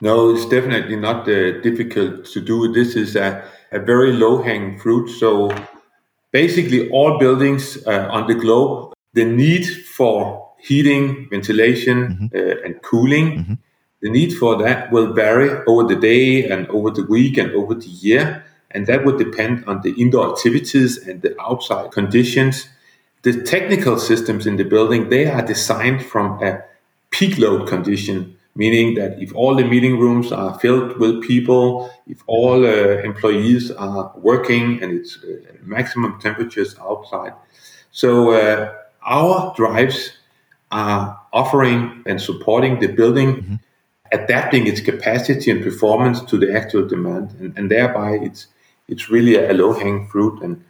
No, 0.03 0.35
it's 0.35 0.47
definitely 0.47 0.97
not 0.97 1.29
uh, 1.29 1.61
difficult 1.63 2.27
to 2.27 2.41
do. 2.41 2.73
This 2.73 2.97
is 2.97 3.17
a, 3.17 3.43
a 3.73 3.79
very 3.79 4.13
low 4.13 4.43
hanging 4.43 4.79
fruit. 4.79 5.09
So 5.09 5.51
basically, 6.33 6.91
all 6.91 7.19
buildings 7.19 7.79
uh, 7.87 8.09
on 8.11 8.27
the 8.27 8.35
globe, 8.35 8.93
the 9.15 9.25
need 9.25 9.67
for 9.97 10.53
heating, 10.59 11.29
ventilation, 11.31 11.99
mm-hmm. 12.09 12.37
uh, 12.37 12.65
and 12.67 12.83
cooling. 12.83 13.39
Mm-hmm 13.39 13.55
the 14.01 14.11
need 14.11 14.33
for 14.33 14.57
that 14.57 14.91
will 14.91 15.13
vary 15.13 15.51
over 15.67 15.85
the 15.85 16.01
day 16.01 16.49
and 16.49 16.67
over 16.69 16.91
the 16.91 17.05
week 17.05 17.37
and 17.37 17.53
over 17.53 17.75
the 17.75 17.89
year. 17.89 18.45
And 18.71 18.87
that 18.87 19.05
would 19.05 19.19
depend 19.19 19.65
on 19.67 19.83
the 19.83 19.93
indoor 19.93 20.31
activities 20.31 20.97
and 21.07 21.21
the 21.23 21.39
outside 21.41 21.93
conditions. 21.93 22.69
The 23.23 23.43
technical 23.43 23.99
systems 23.99 24.47
in 24.47 24.57
the 24.57 24.65
building, 24.65 25.11
they 25.11 25.27
are 25.27 25.43
designed 25.43 26.07
from 26.07 26.43
a 26.43 26.65
peak 27.11 27.37
load 27.37 27.69
condition, 27.69 28.39
meaning 28.55 28.95
that 28.95 29.21
if 29.21 29.35
all 29.35 29.55
the 29.55 29.65
meeting 29.65 29.99
rooms 29.99 30.33
are 30.33 30.59
filled 30.59 30.99
with 30.99 31.23
people, 31.23 31.91
if 32.07 32.23
all 32.27 32.65
uh, 32.65 33.03
employees 33.03 33.71
are 33.73 34.13
working 34.17 34.83
and 34.83 34.93
it's 34.93 35.19
uh, 35.25 35.53
maximum 35.63 36.19
temperatures 36.21 36.77
outside. 36.81 37.35
So 37.91 38.31
uh, 38.31 38.73
our 39.03 39.53
drives 39.57 40.13
are 40.71 41.21
offering 41.33 42.05
and 42.07 42.21
supporting 42.21 42.79
the 42.79 42.87
building 42.87 43.37
mm-hmm 43.37 43.55
adapting 44.13 44.67
its 44.67 44.81
capacity 44.81 45.51
and 45.51 45.63
performance 45.63 46.21
to 46.23 46.37
the 46.37 46.53
actual 46.55 46.87
demand, 46.87 47.35
and, 47.41 47.57
and 47.57 47.71
thereby 47.71 48.19
it's 48.23 48.47
it's 48.89 49.09
really 49.09 49.37
a 49.37 49.53
low 49.53 49.73
hanging 49.73 50.09
fruit. 50.09 50.43
And 50.43 50.65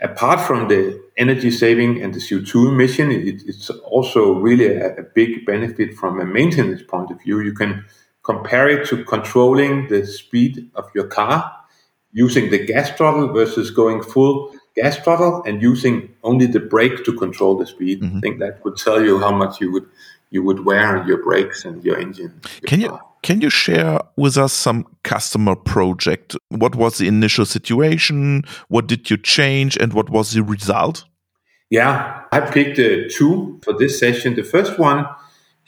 apart 0.00 0.40
from 0.40 0.68
the 0.68 1.02
energy 1.16 1.50
saving 1.50 2.00
and 2.00 2.14
the 2.14 2.20
CO2 2.20 2.68
emission, 2.68 3.10
it, 3.10 3.42
it's 3.46 3.70
also 3.70 4.34
really 4.34 4.66
a, 4.66 4.96
a, 4.96 5.02
big 5.02 5.44
benefit 5.44 5.94
from 5.94 6.20
a 6.20 6.24
maintenance 6.24 6.82
point 6.82 7.10
of 7.10 7.20
view. 7.20 7.40
You 7.40 7.52
can 7.52 7.84
compare 8.22 8.68
it 8.68 8.86
to 8.88 9.04
controlling 9.04 9.88
the 9.88 10.06
speed 10.06 10.70
of 10.76 10.88
your 10.94 11.08
car 11.08 11.52
using 12.12 12.50
the 12.50 12.64
gas 12.64 12.90
throttle 12.90 13.32
versus 13.32 13.70
going 13.70 14.02
full 14.02 14.54
gas 14.76 14.96
throttle 14.98 15.42
and 15.44 15.60
using 15.60 16.14
only 16.22 16.46
the 16.46 16.60
brake 16.60 17.04
to 17.04 17.12
control 17.12 17.56
the 17.56 17.66
speed. 17.66 18.00
Mm-hmm. 18.00 18.18
I 18.18 18.20
think 18.20 18.38
that 18.40 18.64
would 18.64 18.76
tell 18.76 19.02
you 19.02 19.18
how 19.18 19.32
much 19.32 19.60
you 19.60 19.72
would 19.72 19.86
you 20.30 20.42
would 20.42 20.64
wear 20.64 20.98
on 20.98 21.06
your 21.06 21.22
brakes 21.22 21.64
and 21.64 21.84
your 21.84 21.98
engine. 21.98 22.40
Can 22.66 22.80
you 22.80 22.98
can 23.22 23.40
you 23.40 23.50
share 23.50 24.00
with 24.16 24.38
us 24.38 24.52
some 24.52 24.86
customer 25.02 25.54
project? 25.54 26.36
What 26.48 26.74
was 26.74 26.98
the 26.98 27.06
initial 27.06 27.44
situation? 27.44 28.44
What 28.68 28.86
did 28.86 29.10
you 29.10 29.18
change, 29.18 29.76
and 29.76 29.92
what 29.92 30.08
was 30.08 30.32
the 30.32 30.42
result? 30.42 31.04
Yeah, 31.68 32.22
I 32.32 32.40
picked 32.40 32.78
uh, 32.78 33.08
two 33.16 33.60
for 33.62 33.76
this 33.76 33.98
session. 33.98 34.34
The 34.34 34.42
first 34.42 34.78
one 34.78 35.06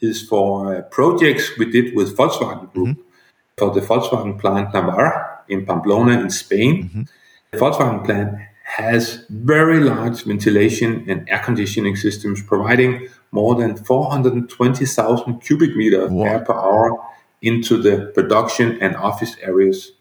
is 0.00 0.26
for 0.26 0.74
uh, 0.74 0.82
projects 0.82 1.56
we 1.58 1.70
did 1.70 1.94
with 1.94 2.16
Volkswagen 2.16 2.72
Group 2.72 2.88
mm 2.88 2.94
-hmm. 2.94 3.58
for 3.58 3.72
the 3.74 3.80
Volkswagen 3.80 4.36
plant 4.36 4.72
Navarra 4.72 5.12
in 5.48 5.64
Pamplona 5.64 6.20
in 6.20 6.30
Spain. 6.30 6.74
Mm 6.74 6.90
-hmm. 6.92 7.04
The 7.50 7.58
Volkswagen 7.58 8.02
plant 8.02 8.30
has 8.76 9.26
very 9.28 9.80
large 9.80 10.24
ventilation 10.24 11.04
and 11.10 11.28
air 11.28 11.42
conditioning 11.44 11.96
systems 11.96 12.42
providing 12.42 13.08
more 13.32 13.54
than 13.54 13.76
420,000 13.76 15.40
cubic 15.40 15.74
meters 15.74 16.10
wow. 16.10 16.24
air 16.24 16.40
per 16.40 16.54
hour 16.54 17.02
into 17.40 17.76
the 17.82 18.12
production 18.14 18.80
and 18.80 18.94
office 18.96 19.36
areas. 19.42 19.92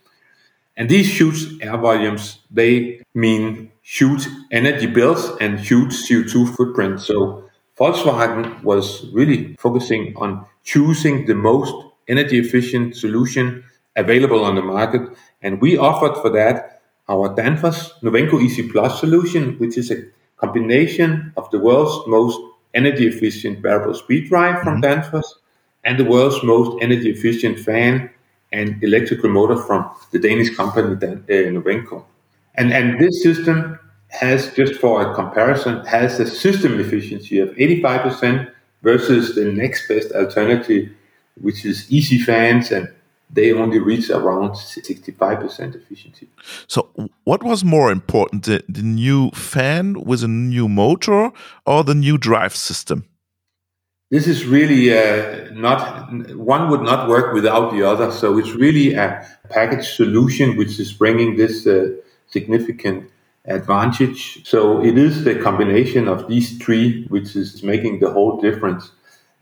And 0.77 0.89
these 0.89 1.19
huge 1.19 1.61
air 1.61 1.77
volumes, 1.77 2.39
they 2.51 3.01
mean 3.13 3.71
huge 3.81 4.27
energy 4.51 4.87
bills 4.87 5.31
and 5.41 5.59
huge 5.59 5.93
CO2 5.93 6.55
footprint. 6.55 6.99
So 6.99 7.49
Volkswagen 7.79 8.63
was 8.63 9.07
really 9.11 9.55
focusing 9.57 10.13
on 10.17 10.45
choosing 10.63 11.25
the 11.25 11.35
most 11.35 11.73
energy 12.07 12.37
efficient 12.37 12.95
solution 12.95 13.63
available 13.95 14.43
on 14.43 14.55
the 14.55 14.61
market. 14.61 15.01
And 15.41 15.61
we 15.61 15.77
offered 15.77 16.15
for 16.21 16.29
that 16.31 16.81
our 17.09 17.35
Danfoss 17.35 17.99
Novenco 18.01 18.39
EC 18.39 18.71
Plus 18.71 18.99
solution, 18.99 19.57
which 19.57 19.77
is 19.77 19.91
a 19.91 20.03
combination 20.37 21.33
of 21.37 21.49
the 21.51 21.59
world's 21.59 22.07
most 22.07 22.39
energy 22.73 23.07
efficient 23.07 23.59
variable 23.59 23.93
speed 23.93 24.29
drive 24.29 24.61
from 24.63 24.81
mm-hmm. 24.81 25.15
Danfoss 25.15 25.25
and 25.83 25.97
the 25.97 26.05
world's 26.05 26.43
most 26.43 26.81
energy 26.81 27.09
efficient 27.09 27.59
fan 27.59 28.09
and 28.51 28.83
electrical 28.83 29.29
motor 29.29 29.57
from 29.57 29.89
the 30.11 30.19
Danish 30.19 30.55
company 30.55 30.95
Dan- 30.95 31.23
uh, 31.29 31.33
Novenco. 31.51 32.03
And, 32.55 32.73
and 32.73 32.99
this 32.99 33.23
system 33.23 33.79
has, 34.09 34.53
just 34.53 34.75
for 34.75 35.01
a 35.01 35.15
comparison, 35.15 35.85
has 35.85 36.19
a 36.19 36.27
system 36.27 36.79
efficiency 36.79 37.39
of 37.39 37.49
85% 37.51 38.51
versus 38.83 39.35
the 39.35 39.45
next 39.45 39.87
best 39.87 40.11
alternative, 40.11 40.89
which 41.39 41.65
is 41.65 41.87
EC 41.91 42.21
fans 42.21 42.71
and 42.71 42.91
they 43.33 43.53
only 43.53 43.79
reach 43.79 44.09
around 44.09 44.51
65% 44.51 45.75
efficiency. 45.75 46.27
So, 46.67 46.89
what 47.23 47.43
was 47.43 47.63
more 47.63 47.91
important, 47.91 48.45
the, 48.45 48.63
the 48.67 48.81
new 48.81 49.31
fan 49.31 50.01
with 50.03 50.23
a 50.23 50.27
new 50.27 50.67
motor 50.67 51.31
or 51.65 51.83
the 51.83 51.95
new 51.95 52.17
drive 52.17 52.55
system? 52.55 53.05
This 54.09 54.27
is 54.27 54.45
really 54.45 54.93
uh, 54.93 55.51
not, 55.53 56.11
one 56.35 56.69
would 56.69 56.81
not 56.81 57.07
work 57.07 57.33
without 57.33 57.71
the 57.71 57.83
other. 57.83 58.11
So, 58.11 58.37
it's 58.37 58.51
really 58.51 58.93
a 58.93 59.25
package 59.49 59.87
solution 59.87 60.57
which 60.57 60.79
is 60.79 60.91
bringing 60.91 61.37
this 61.37 61.65
uh, 61.65 61.91
significant 62.27 63.09
advantage. 63.45 64.45
So, 64.45 64.83
it 64.83 64.97
is 64.97 65.23
the 65.23 65.35
combination 65.35 66.09
of 66.09 66.27
these 66.27 66.57
three 66.57 67.05
which 67.05 67.35
is 67.35 67.63
making 67.63 67.99
the 67.99 68.11
whole 68.11 68.41
difference. 68.41 68.91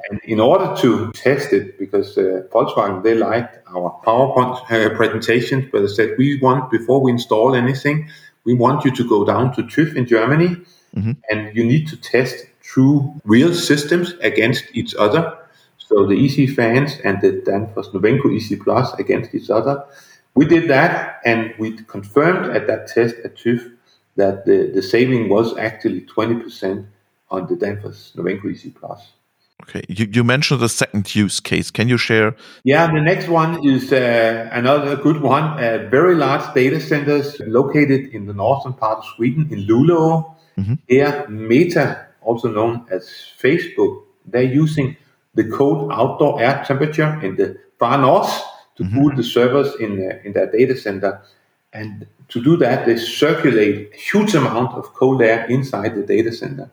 And 0.08 0.22
in 0.24 0.40
order 0.40 0.74
to 0.82 1.12
test 1.12 1.52
it, 1.52 1.78
because 1.78 2.18
uh, 2.18 2.44
Volkswagen, 2.52 3.04
they 3.04 3.16
liked 3.16 3.60
our 3.76 4.00
PowerPoint 4.06 4.56
uh, 4.72 4.96
presentations, 4.96 5.66
but 5.72 5.82
they 5.82 5.88
said, 5.88 6.16
we 6.18 6.40
want, 6.40 6.72
before 6.72 7.02
we 7.02 7.12
install 7.12 7.54
anything, 7.54 8.10
we 8.46 8.54
want 8.54 8.86
you 8.86 8.92
to 8.92 9.08
go 9.08 9.26
down 9.26 9.54
to 9.56 9.64
TÜV 9.64 9.96
in 9.96 10.06
Germany 10.06 10.56
mm-hmm. 10.96 11.12
and 11.30 11.56
you 11.56 11.64
need 11.64 11.88
to 11.90 11.98
test 11.98 12.46
true 12.62 13.14
real 13.26 13.54
systems 13.54 14.14
against 14.22 14.64
each 14.74 14.96
other. 14.96 15.38
So 15.78 16.06
the 16.06 16.18
EC 16.26 16.56
fans 16.56 16.98
and 17.04 17.20
the 17.22 17.32
Danfoss 17.46 17.92
Novenco 17.94 18.28
EC 18.36 18.60
Plus 18.64 18.94
against 18.94 19.36
each 19.36 19.50
other. 19.50 19.84
We 20.36 20.46
did 20.46 20.70
that 20.70 21.20
and 21.26 21.54
we 21.58 21.78
confirmed 21.84 22.56
at 22.56 22.68
that 22.68 22.88
test 22.88 23.16
at 23.26 23.36
TÜV 23.36 23.76
that 24.16 24.46
the, 24.46 24.72
the 24.74 24.82
saving 24.82 25.30
was 25.30 25.58
actually 25.58 26.02
20% 26.02 26.86
on 27.32 27.48
the 27.48 27.56
Danfoss 27.56 28.16
Novenco 28.16 28.46
EC 28.54 28.74
Plus. 28.74 29.12
Okay, 29.64 29.84
you, 29.88 30.08
you 30.12 30.24
mentioned 30.24 30.62
the 30.62 30.70
second 30.70 31.14
use 31.14 31.40
case. 31.40 31.70
Can 31.70 31.88
you 31.88 31.98
share? 31.98 32.36
Yeah, 32.64 32.88
the 32.88 33.02
next 33.02 33.28
one 33.28 33.66
is 33.66 33.92
uh, 33.92 34.50
another 34.52 34.96
good 34.96 35.22
one. 35.22 35.44
Uh, 35.44 35.88
very 35.92 36.16
large 36.16 36.54
data 36.54 36.80
centers 36.80 37.40
located 37.42 38.14
in 38.14 38.26
the 38.26 38.34
northern 38.34 38.74
part 38.74 39.00
of 39.00 39.06
Sweden, 39.16 39.48
in 39.52 39.68
Luleå. 39.68 40.36
Mm-hmm. 40.58 40.74
Here, 40.88 41.28
Meta, 41.30 42.08
also 42.22 42.50
known 42.52 42.86
as 42.90 43.10
Facebook, 43.42 44.04
they're 44.26 44.42
using 44.44 44.98
the 45.36 45.50
cold 45.50 45.92
outdoor 45.92 46.42
air 46.42 46.64
temperature 46.66 47.20
in 47.22 47.36
the 47.36 47.58
far 47.78 47.98
north 47.98 48.44
to 48.76 48.84
mm-hmm. 48.84 48.98
cool 48.98 49.16
the 49.16 49.24
servers 49.24 49.76
in 49.76 50.00
uh, 50.00 50.20
in 50.24 50.34
their 50.34 50.52
data 50.52 50.76
center. 50.76 51.22
And 51.72 52.08
to 52.30 52.44
do 52.44 52.58
that, 52.58 52.86
they 52.86 52.98
circulate 52.98 53.92
a 53.94 53.98
huge 53.98 54.34
amount 54.34 54.74
of 54.74 54.94
cold 54.94 55.22
air 55.22 55.46
inside 55.46 55.96
the 55.96 56.04
data 56.04 56.32
center. 56.32 56.70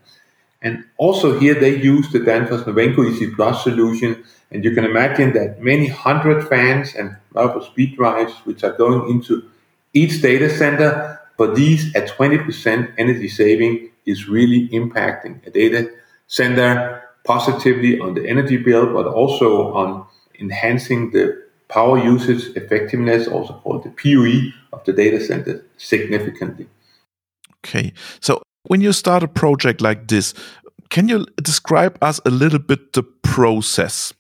And 0.62 0.84
also 0.96 1.38
here 1.38 1.54
they 1.54 1.76
use 1.76 2.10
the 2.10 2.20
Danfoss 2.20 2.64
Novenco 2.64 3.04
EC 3.06 3.34
Plus 3.34 3.62
solution. 3.62 4.24
And 4.50 4.64
you 4.64 4.72
can 4.72 4.84
imagine 4.84 5.32
that 5.34 5.60
many 5.60 5.86
hundred 5.88 6.48
fans 6.48 6.94
and 6.94 7.16
multiple 7.34 7.62
speed 7.62 7.96
drives, 7.96 8.32
which 8.44 8.64
are 8.64 8.72
going 8.72 9.10
into 9.10 9.48
each 9.92 10.22
data 10.22 10.48
center, 10.50 11.20
for 11.36 11.54
these 11.54 11.94
at 11.94 12.08
20% 12.08 12.92
energy 12.96 13.28
saving 13.28 13.90
is 14.06 14.28
really 14.28 14.68
impacting 14.68 15.46
a 15.46 15.50
data 15.50 15.90
center 16.28 17.02
positively 17.24 17.98
on 18.00 18.14
the 18.14 18.26
energy 18.26 18.56
bill, 18.56 18.92
but 18.92 19.06
also 19.06 19.74
on 19.74 20.06
enhancing 20.38 21.10
the 21.10 21.42
power 21.68 21.98
usage 21.98 22.56
effectiveness, 22.56 23.26
also 23.26 23.54
called 23.54 23.82
the 23.84 23.90
PUE 23.90 24.52
of 24.72 24.84
the 24.84 24.92
data 24.92 25.20
center 25.20 25.64
significantly. 25.76 26.68
Okay. 27.64 27.92
So 28.20 28.42
when 28.66 28.80
you 28.80 28.92
start 28.92 29.22
a 29.22 29.28
project 29.28 29.80
like 29.80 30.08
this, 30.08 30.34
can 30.90 31.08
you 31.08 31.26
describe 31.42 31.98
us 32.02 32.20
a 32.24 32.30
little 32.30 32.58
bit 32.58 32.92
the 32.92 33.02
process? 33.02 34.12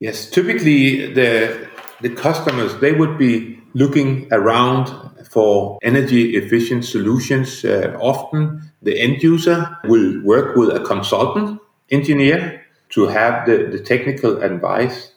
Yes, 0.00 0.30
typically 0.30 1.12
the 1.12 1.68
the 2.00 2.08
customers, 2.08 2.74
they 2.80 2.92
would 2.92 3.18
be 3.18 3.58
looking 3.74 4.26
around 4.32 4.88
for 5.30 5.78
energy 5.82 6.36
efficient 6.36 6.84
solutions. 6.84 7.64
Uh, 7.64 7.96
often 8.00 8.72
the 8.82 8.98
end 8.98 9.22
user 9.22 9.76
will 9.84 10.20
work 10.24 10.56
with 10.56 10.70
a 10.70 10.80
consultant 10.80 11.60
engineer 11.90 12.64
to 12.90 13.06
have 13.06 13.46
the, 13.46 13.68
the 13.70 13.78
technical 13.78 14.42
advice. 14.42 15.12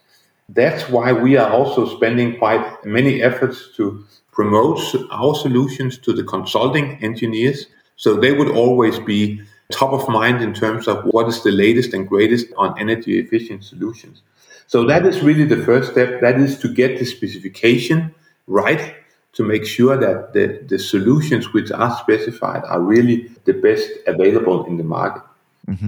That's 0.49 0.89
why 0.89 1.13
we 1.13 1.37
are 1.37 1.49
also 1.49 1.87
spending 1.87 2.37
quite 2.37 2.85
many 2.85 3.23
efforts 3.23 3.69
to 3.77 4.05
promote 4.31 4.79
our 5.11 5.35
solutions 5.35 5.97
to 5.99 6.13
the 6.13 6.23
consulting 6.23 7.01
engineers. 7.01 7.67
So 8.03 8.17
they 8.17 8.33
would 8.33 8.49
always 8.49 8.99
be 8.99 9.41
top 9.71 9.93
of 9.93 10.09
mind 10.09 10.41
in 10.41 10.53
terms 10.53 10.89
of 10.89 11.05
what 11.13 11.25
is 11.29 11.41
the 11.41 11.53
latest 11.53 11.93
and 11.93 12.05
greatest 12.05 12.47
on 12.57 12.77
energy 12.77 13.17
efficient 13.17 13.63
solutions. 13.63 14.21
So 14.67 14.85
that 14.87 15.05
is 15.05 15.21
really 15.21 15.45
the 15.45 15.63
first 15.63 15.91
step. 15.91 16.19
That 16.19 16.37
is 16.37 16.59
to 16.59 16.67
get 16.67 16.99
the 16.99 17.05
specification 17.05 18.13
right 18.45 18.93
to 19.37 19.43
make 19.45 19.65
sure 19.65 19.95
that 19.95 20.33
the, 20.33 20.45
the 20.67 20.79
solutions 20.79 21.53
which 21.53 21.71
are 21.71 21.97
specified 21.97 22.65
are 22.65 22.81
really 22.81 23.31
the 23.45 23.53
best 23.53 23.89
available 24.05 24.65
in 24.65 24.75
the 24.75 24.83
market. 24.83 25.23
Mm-hmm. 25.69 25.87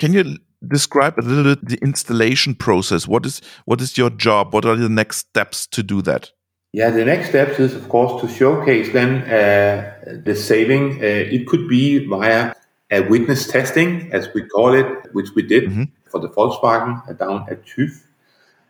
Can 0.00 0.14
you 0.14 0.38
describe 0.66 1.18
a 1.18 1.20
little 1.20 1.54
bit 1.54 1.68
the 1.68 1.78
installation 1.82 2.54
process? 2.54 3.06
What 3.06 3.26
is 3.26 3.42
what 3.66 3.82
is 3.82 3.98
your 3.98 4.08
job? 4.08 4.54
What 4.54 4.64
are 4.64 4.76
the 4.76 4.88
next 4.88 5.18
steps 5.18 5.66
to 5.66 5.82
do 5.82 6.00
that? 6.00 6.32
Yeah, 6.72 6.88
the 6.88 7.04
next 7.04 7.28
steps 7.28 7.58
is 7.58 7.74
of 7.74 7.88
course 7.90 8.22
to 8.22 8.28
showcase 8.28 8.92
then 8.92 9.22
uh, 9.24 10.20
the 10.24 10.34
saving. 10.34 11.02
Uh, 11.02 11.06
it 11.36 11.46
could 11.46 11.68
be 11.68 12.06
via 12.06 12.54
a 12.90 13.00
witness 13.02 13.46
testing, 13.46 14.10
as 14.12 14.28
we 14.34 14.42
call 14.42 14.74
it, 14.74 14.86
which 15.12 15.30
we 15.34 15.42
did 15.42 15.64
mm-hmm. 15.64 15.84
for 16.10 16.18
the 16.20 16.28
Volkswagen 16.28 17.18
down 17.18 17.46
at 17.50 17.64
TÜV. 17.66 18.02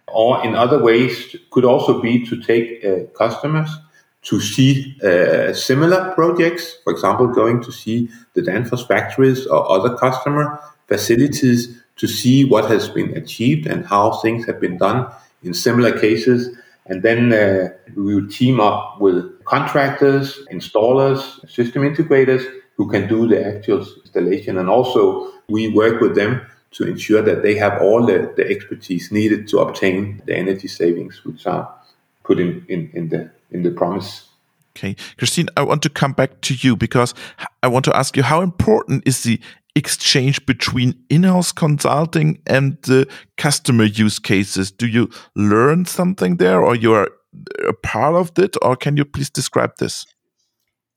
Or 0.08 0.44
in 0.44 0.54
other 0.56 0.82
ways, 0.82 1.36
could 1.50 1.64
also 1.64 2.02
be 2.02 2.26
to 2.26 2.42
take 2.42 2.84
uh, 2.84 3.04
customers 3.16 3.70
to 4.22 4.40
see 4.40 4.96
uh, 5.02 5.52
similar 5.52 6.12
projects, 6.14 6.78
for 6.84 6.92
example, 6.92 7.26
going 7.26 7.62
to 7.62 7.72
see 7.72 8.08
the 8.34 8.42
Danfoss 8.42 8.86
factories 8.86 9.46
or 9.46 9.68
other 9.70 9.96
customer 9.96 10.60
facilities 10.86 11.80
to 11.96 12.06
see 12.06 12.44
what 12.44 12.70
has 12.70 12.88
been 12.88 13.16
achieved 13.16 13.66
and 13.66 13.86
how 13.86 14.12
things 14.22 14.44
have 14.46 14.60
been 14.60 14.76
done 14.76 15.06
in 15.42 15.54
similar 15.54 15.98
cases. 15.98 16.56
And 16.86 17.02
then 17.02 17.32
uh, 17.32 17.68
we 17.94 18.14
will 18.14 18.28
team 18.28 18.60
up 18.60 19.00
with 19.00 19.44
contractors, 19.44 20.44
installers, 20.50 21.48
system 21.48 21.82
integrators 21.82 22.44
who 22.76 22.90
can 22.90 23.08
do 23.08 23.28
the 23.28 23.44
actual 23.44 23.78
installation. 23.78 24.58
And 24.58 24.68
also, 24.68 25.30
we 25.48 25.68
work 25.68 26.00
with 26.00 26.14
them 26.16 26.40
to 26.72 26.88
ensure 26.88 27.22
that 27.22 27.42
they 27.42 27.54
have 27.54 27.80
all 27.80 28.04
the, 28.04 28.32
the 28.36 28.48
expertise 28.48 29.12
needed 29.12 29.46
to 29.48 29.58
obtain 29.58 30.22
the 30.26 30.36
energy 30.36 30.68
savings, 30.68 31.24
which 31.24 31.46
are 31.46 31.72
put 32.24 32.40
in, 32.40 32.64
in, 32.68 32.90
in 32.94 33.08
the 33.10 33.30
in 33.50 33.62
the 33.62 33.70
promise. 33.70 34.28
Okay, 34.74 34.96
Christine, 35.18 35.48
I 35.56 35.62
want 35.62 35.82
to 35.82 35.90
come 35.90 36.12
back 36.14 36.40
to 36.42 36.54
you 36.54 36.76
because 36.76 37.12
I 37.62 37.68
want 37.68 37.84
to 37.84 37.94
ask 37.94 38.16
you 38.16 38.22
how 38.22 38.40
important 38.40 39.06
is 39.06 39.22
the 39.22 39.38
exchange 39.74 40.44
between 40.46 40.94
in-house 41.08 41.52
consulting 41.52 42.42
and 42.46 42.76
the 42.82 43.08
customer 43.36 43.84
use 43.84 44.18
cases? 44.18 44.70
Do 44.70 44.86
you 44.86 45.10
learn 45.34 45.84
something 45.86 46.36
there, 46.36 46.64
or 46.64 46.74
you 46.74 46.92
are 46.94 47.08
a 47.66 47.72
part 47.72 48.14
of 48.14 48.32
it, 48.38 48.56
or 48.62 48.76
can 48.76 48.96
you 48.96 49.04
please 49.04 49.30
describe 49.30 49.76
this? 49.78 50.06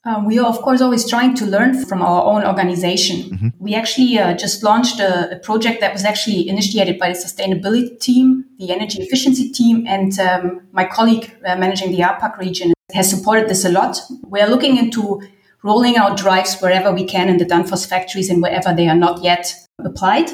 Um, 0.07 0.25
we 0.25 0.37
are, 0.37 0.45
of 0.45 0.61
course, 0.61 0.81
always 0.81 1.09
trying 1.09 1.33
to 1.35 1.45
learn 1.45 1.83
from 1.85 2.03
our 2.03 2.23
own 2.25 2.45
organization. 2.45 3.21
Mm-hmm. 3.23 3.47
We 3.57 3.73
actually 3.73 4.19
uh, 4.19 4.35
just 4.35 4.61
launched 4.61 4.99
a, 4.99 5.35
a, 5.35 5.39
project 5.39 5.81
that 5.81 5.93
was 5.93 6.05
actually 6.05 6.47
initiated 6.47 6.99
by 6.99 7.09
the 7.09 7.15
sustainability 7.15 7.99
team, 7.99 8.45
the 8.59 8.71
energy 8.71 9.01
efficiency 9.01 9.49
team, 9.49 9.87
and 9.87 10.19
um, 10.19 10.61
my 10.71 10.85
colleague 10.85 11.35
uh, 11.43 11.55
managing 11.55 11.91
the 11.91 12.01
APAC 12.01 12.37
region 12.37 12.73
has 12.93 13.09
supported 13.09 13.49
this 13.49 13.65
a 13.65 13.69
lot. 13.69 13.99
We 14.27 14.39
are 14.41 14.47
looking 14.47 14.77
into 14.77 15.23
rolling 15.65 15.97
out 15.97 16.15
drives 16.15 16.59
wherever 16.61 16.93
we 16.93 17.03
can 17.03 17.27
in 17.27 17.37
the 17.37 17.45
Danfoss 17.45 17.87
factories 17.87 18.29
and 18.29 18.39
wherever 18.39 18.71
they 18.73 18.87
are 18.87 18.95
not 18.95 19.23
yet 19.23 19.51
applied. 19.79 20.29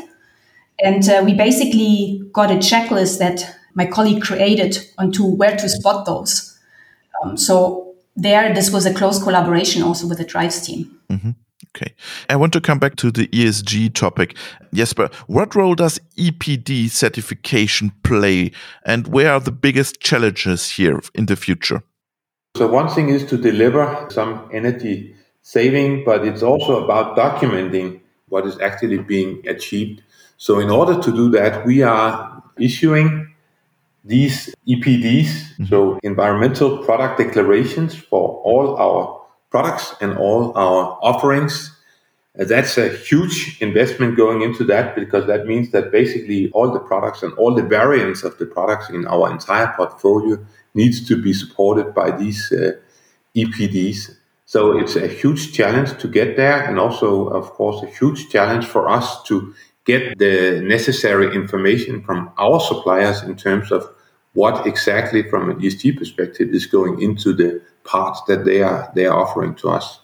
And 0.84 1.08
uh, 1.08 1.22
we 1.24 1.34
basically 1.34 2.22
got 2.34 2.52
a 2.52 2.56
checklist 2.56 3.18
that 3.20 3.56
my 3.74 3.86
colleague 3.86 4.22
created 4.22 4.78
onto 4.98 5.24
where 5.24 5.56
to 5.56 5.70
spot 5.70 6.06
those. 6.06 6.60
Um, 7.24 7.38
so 7.38 7.96
there, 8.16 8.54
this 8.54 8.72
was 8.72 8.86
a 8.86 8.94
close 8.94 9.24
collaboration 9.24 9.82
also 9.84 10.06
with 10.06 10.18
the 10.18 10.26
Drives 10.26 10.68
team. 10.68 11.00
Mm-hmm. 11.10 11.32
Okay. 11.74 11.94
I 12.28 12.36
want 12.36 12.52
to 12.54 12.60
come 12.60 12.80
back 12.80 12.98
to 12.98 13.10
the 13.10 13.28
ESG 13.28 13.94
topic. 13.94 14.36
Jesper, 14.74 15.10
what 15.28 15.56
role 15.56 15.76
does 15.76 16.00
EPD 16.18 16.90
certification 16.90 17.94
play 18.04 18.52
and 18.86 19.08
where 19.08 19.32
are 19.32 19.40
the 19.40 19.54
biggest 19.54 20.02
challenges 20.02 20.72
here 20.72 21.00
in 21.16 21.28
the 21.28 21.38
future? 21.38 21.84
So, 22.58 22.68
one 22.68 22.90
thing 22.90 23.08
is 23.08 23.24
to 23.28 23.38
deliver 23.38 24.08
some 24.10 24.50
energy 24.52 25.16
saving, 25.42 26.04
but 26.04 26.26
it's 26.26 26.44
also 26.44 26.84
about 26.84 27.18
documenting 27.18 28.02
what 28.30 28.46
is 28.46 28.60
actually 28.60 29.00
being 29.00 29.42
achieved. 29.48 30.02
So, 30.38 30.60
in 30.60 30.70
order 30.70 31.02
to 31.02 31.12
do 31.12 31.30
that, 31.32 31.66
we 31.66 31.84
are 31.84 32.44
issuing 32.60 33.34
these 34.04 34.54
EPDs, 34.68 35.28
mm-hmm. 35.28 35.66
so 35.66 36.00
environmental 36.04 36.84
product 36.84 37.20
declarations 37.20 37.96
for 37.96 38.42
all 38.44 38.76
our 38.78 39.22
products 39.52 39.94
and 40.02 40.18
all 40.18 40.58
our 40.58 40.98
offerings. 41.02 41.78
That's 42.34 42.78
a 42.78 42.90
huge 42.90 43.62
investment 43.62 44.16
going 44.16 44.42
into 44.42 44.64
that 44.66 44.96
because 44.96 45.28
that 45.28 45.46
means 45.46 45.72
that 45.72 45.92
basically 45.92 46.50
all 46.52 46.72
the 46.72 46.80
products 46.80 47.24
and 47.24 47.34
all 47.34 47.54
the 47.54 47.64
variants 47.64 48.24
of 48.24 48.38
the 48.38 48.46
products 48.46 48.90
in 48.90 49.06
our 49.06 49.30
entire 49.30 49.74
portfolio 49.76 50.44
needs 50.74 51.06
to 51.10 51.22
be 51.22 51.34
supported 51.34 51.94
by 51.94 52.10
these 52.12 52.52
uh, 52.54 52.72
EPDs. 53.36 54.16
So 54.52 54.78
it's 54.78 54.98
a 54.98 55.08
huge 55.08 55.54
challenge 55.54 55.98
to 56.00 56.10
get 56.10 56.36
there, 56.36 56.62
and 56.62 56.78
also, 56.78 57.30
of 57.30 57.52
course, 57.52 57.82
a 57.84 57.86
huge 57.86 58.28
challenge 58.28 58.66
for 58.66 58.90
us 58.90 59.24
to 59.24 59.54
get 59.86 60.20
the 60.20 60.60
necessary 60.62 61.34
information 61.34 62.04
from 62.04 62.30
our 62.38 62.60
suppliers 62.60 63.24
in 63.24 63.38
terms 63.38 63.72
of 63.72 63.90
what 64.34 64.68
exactly 64.68 65.24
from 65.24 65.50
an 65.50 65.62
ESG 65.62 65.98
perspective 65.98 66.50
is 66.50 66.66
going 66.66 67.02
into 67.02 67.32
the 67.32 67.62
parts 67.86 68.22
that 68.28 68.44
they 68.44 68.62
are 68.62 68.92
they 68.94 69.06
are 69.06 69.18
offering 69.18 69.56
to 69.56 69.70
us. 69.70 70.02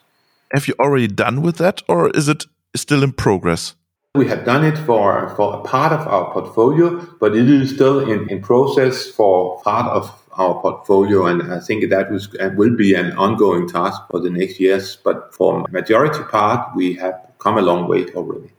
Have 0.53 0.65
you 0.69 0.75
already 0.79 1.07
done 1.10 1.41
with 1.41 1.57
that 1.57 1.83
or 1.89 2.10
is 2.12 2.29
it 2.29 2.45
still 2.73 3.03
in 3.03 3.12
progress? 3.12 3.75
We 4.15 4.29
have 4.29 4.45
done 4.45 4.63
it 4.63 4.77
for, 4.77 5.36
for 5.36 5.55
a 5.55 5.62
part 5.63 5.91
of 5.91 6.07
our 6.07 6.31
portfolio, 6.31 7.05
but 7.19 7.36
it 7.36 7.49
is 7.49 7.75
still 7.75 7.99
in, 7.99 8.29
in 8.29 8.41
process 8.41 9.07
for 9.12 9.62
part 9.63 9.88
of 9.91 10.10
our 10.38 10.62
portfolio. 10.62 11.26
And 11.26 11.54
I 11.54 11.60
think 11.60 11.89
that 11.89 12.12
was, 12.12 12.34
and 12.39 12.58
will 12.58 12.76
be 12.76 12.93
an 12.93 13.12
ongoing 13.17 13.67
task 13.67 14.02
for 14.10 14.19
the 14.19 14.30
next 14.30 14.60
years. 14.60 14.97
But 15.04 15.34
for 15.34 15.65
majority 15.69 16.23
part, 16.23 16.76
we 16.76 16.93
have 16.95 17.15
come 17.39 17.58
a 17.58 17.62
long 17.62 17.88
way 17.88 18.06
already. 18.13 18.52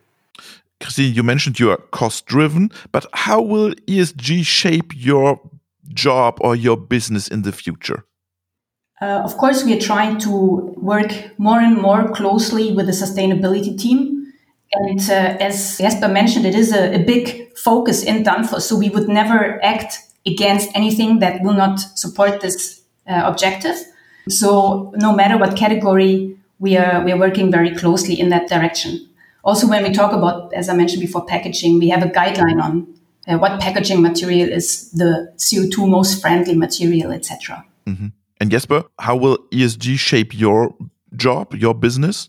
Christine, 0.81 1.15
you 1.15 1.23
mentioned 1.23 1.59
you 1.59 1.71
are 1.71 1.79
cost 1.91 2.27
driven, 2.27 2.71
but 2.93 3.07
how 3.13 3.41
will 3.41 3.75
ESG 3.87 4.45
shape 4.45 4.93
your 4.95 5.41
job 5.89 6.39
or 6.41 6.55
your 6.55 6.77
business 6.77 7.29
in 7.29 7.43
the 7.43 7.53
future? 7.53 8.05
Uh, 9.01 9.23
of 9.25 9.37
course, 9.37 9.65
we 9.65 9.77
are 9.77 9.81
trying 9.81 10.19
to 10.19 10.31
work 10.77 11.13
more 11.39 11.61
and 11.61 11.81
more 11.81 12.11
closely 12.11 12.73
with 12.73 12.87
the 12.87 12.93
sustainability 12.93 13.79
team. 13.79 14.33
And 14.73 15.01
uh, 15.01 15.37
as 15.41 15.79
Jesper 15.79 16.09
mentioned, 16.09 16.47
it 16.47 16.55
is 16.55 16.73
a, 16.73 16.97
a, 16.97 16.99
big 16.99 17.57
focus 17.57 18.03
in 18.03 18.23
Danfoss. 18.23 18.63
So 18.63 18.77
we 18.77 18.91
would 18.91 19.09
never 19.09 19.65
act 19.65 20.01
against 20.33 20.71
anything 20.75 21.19
that 21.21 21.43
will 21.43 21.55
not 21.55 21.79
support 21.99 22.41
this 22.41 22.83
uh, 23.07 23.23
objective. 23.25 23.77
So 24.29 24.93
no 24.97 25.15
matter 25.15 25.37
what 25.39 25.57
category, 25.57 26.37
we 26.59 26.77
are, 26.77 27.03
we 27.05 27.13
are 27.13 27.19
working 27.19 27.51
very 27.51 27.75
closely 27.75 28.19
in 28.19 28.29
that 28.31 28.49
direction. 28.49 29.09
Also, 29.45 29.67
when 29.67 29.83
we 29.83 29.93
talk 29.93 30.13
about, 30.13 30.53
as 30.53 30.69
I 30.69 30.75
mentioned 30.75 31.01
before, 31.01 31.25
packaging, 31.25 31.79
we 31.79 31.89
have 31.89 32.03
a 32.03 32.09
guideline 32.09 32.63
on 32.63 32.95
uh, 33.27 33.39
what 33.39 33.61
packaging 33.61 34.03
material 34.03 34.51
is 34.51 34.91
the 34.91 35.33
CO2 35.37 35.89
most 35.89 36.21
friendly 36.21 36.55
material, 36.55 37.13
etc. 37.13 37.65
Mm-hmm. 37.87 38.09
And 38.41 38.51
Jesper, 38.51 38.85
how 38.99 39.17
will 39.17 39.39
ESG 39.53 39.99
shape 39.99 40.39
your 40.39 40.75
job, 41.15 41.55
your 41.55 41.75
business? 41.75 42.29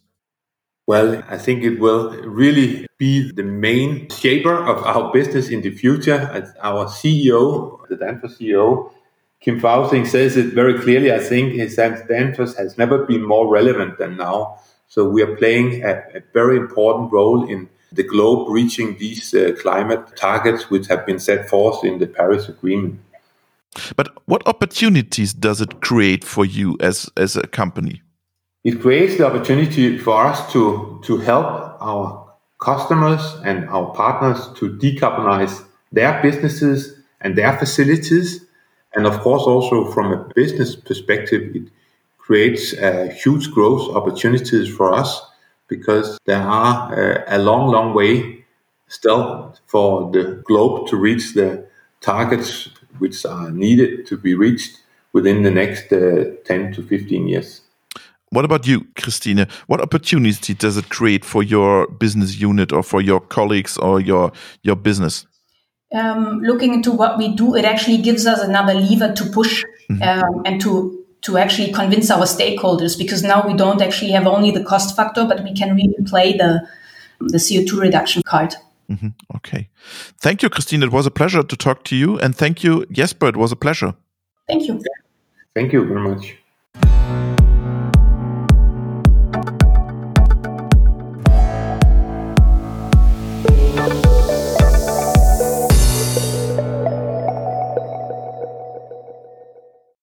Well, 0.89 1.21
I 1.29 1.37
think 1.37 1.63
it 1.63 1.79
will 1.79 2.09
really 2.23 2.87
be 2.97 3.31
the 3.31 3.43
main 3.43 4.09
shaper 4.09 4.55
of 4.55 4.83
our 4.87 5.13
business 5.13 5.49
in 5.49 5.61
the 5.61 5.69
future. 5.69 6.19
Our 6.63 6.87
CEO, 6.87 7.87
the 7.89 7.95
Danfoss 7.95 8.39
CEO, 8.39 8.91
Kim 9.39 9.59
Fausing 9.59 10.07
says 10.07 10.35
it 10.35 10.47
very 10.47 10.79
clearly. 10.79 11.13
I 11.13 11.19
think 11.19 11.53
his 11.53 11.77
Danfoss 11.77 12.57
has 12.57 12.75
never 12.79 13.05
been 13.05 13.23
more 13.23 13.47
relevant 13.47 13.99
than 13.99 14.17
now. 14.17 14.57
So 14.87 15.07
we 15.07 15.21
are 15.21 15.35
playing 15.35 15.83
a, 15.83 16.01
a 16.15 16.21
very 16.33 16.57
important 16.57 17.11
role 17.11 17.47
in 17.47 17.69
the 17.91 18.01
globe 18.01 18.49
reaching 18.49 18.97
these 18.97 19.31
uh, 19.35 19.55
climate 19.61 20.15
targets 20.15 20.71
which 20.71 20.87
have 20.87 21.05
been 21.05 21.19
set 21.19 21.47
forth 21.47 21.83
in 21.83 21.99
the 21.99 22.07
Paris 22.07 22.49
Agreement. 22.49 22.99
But 23.95 24.07
what 24.25 24.41
opportunities 24.47 25.35
does 25.35 25.61
it 25.61 25.81
create 25.81 26.23
for 26.23 26.45
you 26.45 26.77
as, 26.79 27.07
as 27.15 27.35
a 27.35 27.45
company? 27.45 28.01
It 28.63 28.81
creates 28.81 29.17
the 29.17 29.25
opportunity 29.25 29.97
for 29.97 30.25
us 30.25 30.51
to, 30.51 30.99
to 31.03 31.17
help 31.17 31.77
our 31.79 32.33
customers 32.59 33.21
and 33.45 33.69
our 33.69 33.93
partners 33.93 34.49
to 34.57 34.69
decarbonize 34.77 35.63
their 35.93 36.21
businesses 36.21 36.99
and 37.21 37.37
their 37.37 37.57
facilities. 37.57 38.45
And 38.95 39.05
of 39.05 39.21
course, 39.21 39.43
also 39.43 39.89
from 39.91 40.11
a 40.11 40.29
business 40.35 40.75
perspective, 40.75 41.55
it 41.55 41.69
creates 42.17 42.73
uh, 42.73 43.15
huge 43.23 43.49
growth 43.51 43.95
opportunities 43.95 44.67
for 44.67 44.93
us 44.93 45.21
because 45.69 46.17
there 46.25 46.41
are 46.41 46.93
uh, 46.93 47.23
a 47.27 47.39
long, 47.39 47.71
long 47.71 47.93
way 47.93 48.45
still 48.89 49.55
for 49.67 50.11
the 50.11 50.41
globe 50.43 50.87
to 50.89 50.97
reach 50.97 51.33
the 51.33 51.65
targets 52.01 52.69
which 52.97 53.25
are 53.25 53.51
needed 53.51 54.05
to 54.07 54.17
be 54.17 54.35
reached 54.35 54.81
within 55.13 55.43
the 55.43 55.51
next 55.51 55.93
uh, 55.93 56.25
10 56.43 56.73
to 56.73 56.83
15 56.83 57.27
years. 57.27 57.61
What 58.31 58.45
about 58.45 58.67
you, 58.67 58.85
Christine? 58.95 59.47
What 59.67 59.81
opportunity 59.81 60.53
does 60.53 60.77
it 60.77 60.89
create 60.89 61.25
for 61.25 61.41
your 61.41 61.87
business 61.87 62.39
unit 62.39 62.71
or 62.71 62.83
for 62.83 63.01
your 63.01 63.19
colleagues 63.19 63.77
or 63.77 63.99
your 63.99 64.31
your 64.61 64.75
business? 64.75 65.25
Um, 65.93 66.39
looking 66.41 66.75
into 66.75 66.91
what 66.91 67.17
we 67.17 67.33
do, 67.33 67.55
it 67.55 67.65
actually 67.65 67.97
gives 67.97 68.27
us 68.27 68.39
another 68.41 68.75
lever 68.75 69.11
to 69.13 69.25
push 69.31 69.65
mm-hmm. 69.89 70.03
um, 70.03 70.43
and 70.45 70.61
to 70.61 71.03
to 71.21 71.37
actually 71.37 71.73
convince 71.73 72.11
our 72.11 72.25
stakeholders 72.25 72.97
because 72.97 73.23
now 73.23 73.45
we 73.45 73.53
don't 73.53 73.81
actually 73.81 74.11
have 74.11 74.27
only 74.27 74.51
the 74.51 74.63
cost 74.63 74.95
factor, 74.95 75.25
but 75.25 75.43
we 75.43 75.53
can 75.53 75.75
really 75.75 75.97
play 76.05 76.37
the 76.37 76.67
the 77.19 77.39
CO 77.39 77.65
two 77.65 77.79
reduction 77.79 78.21
card. 78.23 78.55
Mm-hmm. 78.91 79.09
Okay, 79.35 79.69
thank 80.19 80.43
you, 80.43 80.49
Christine. 80.49 80.83
It 80.83 80.91
was 80.91 81.07
a 81.07 81.11
pleasure 81.11 81.43
to 81.43 81.55
talk 81.55 81.83
to 81.85 81.95
you, 81.95 82.19
and 82.19 82.35
thank 82.35 82.63
you, 82.63 82.85
Jesper. 82.91 83.27
It 83.27 83.37
was 83.37 83.51
a 83.51 83.55
pleasure. 83.55 83.95
Thank 84.47 84.67
you. 84.67 84.81
Thank 85.55 85.73
you 85.73 85.85
very 85.85 86.01
much. 86.01 86.38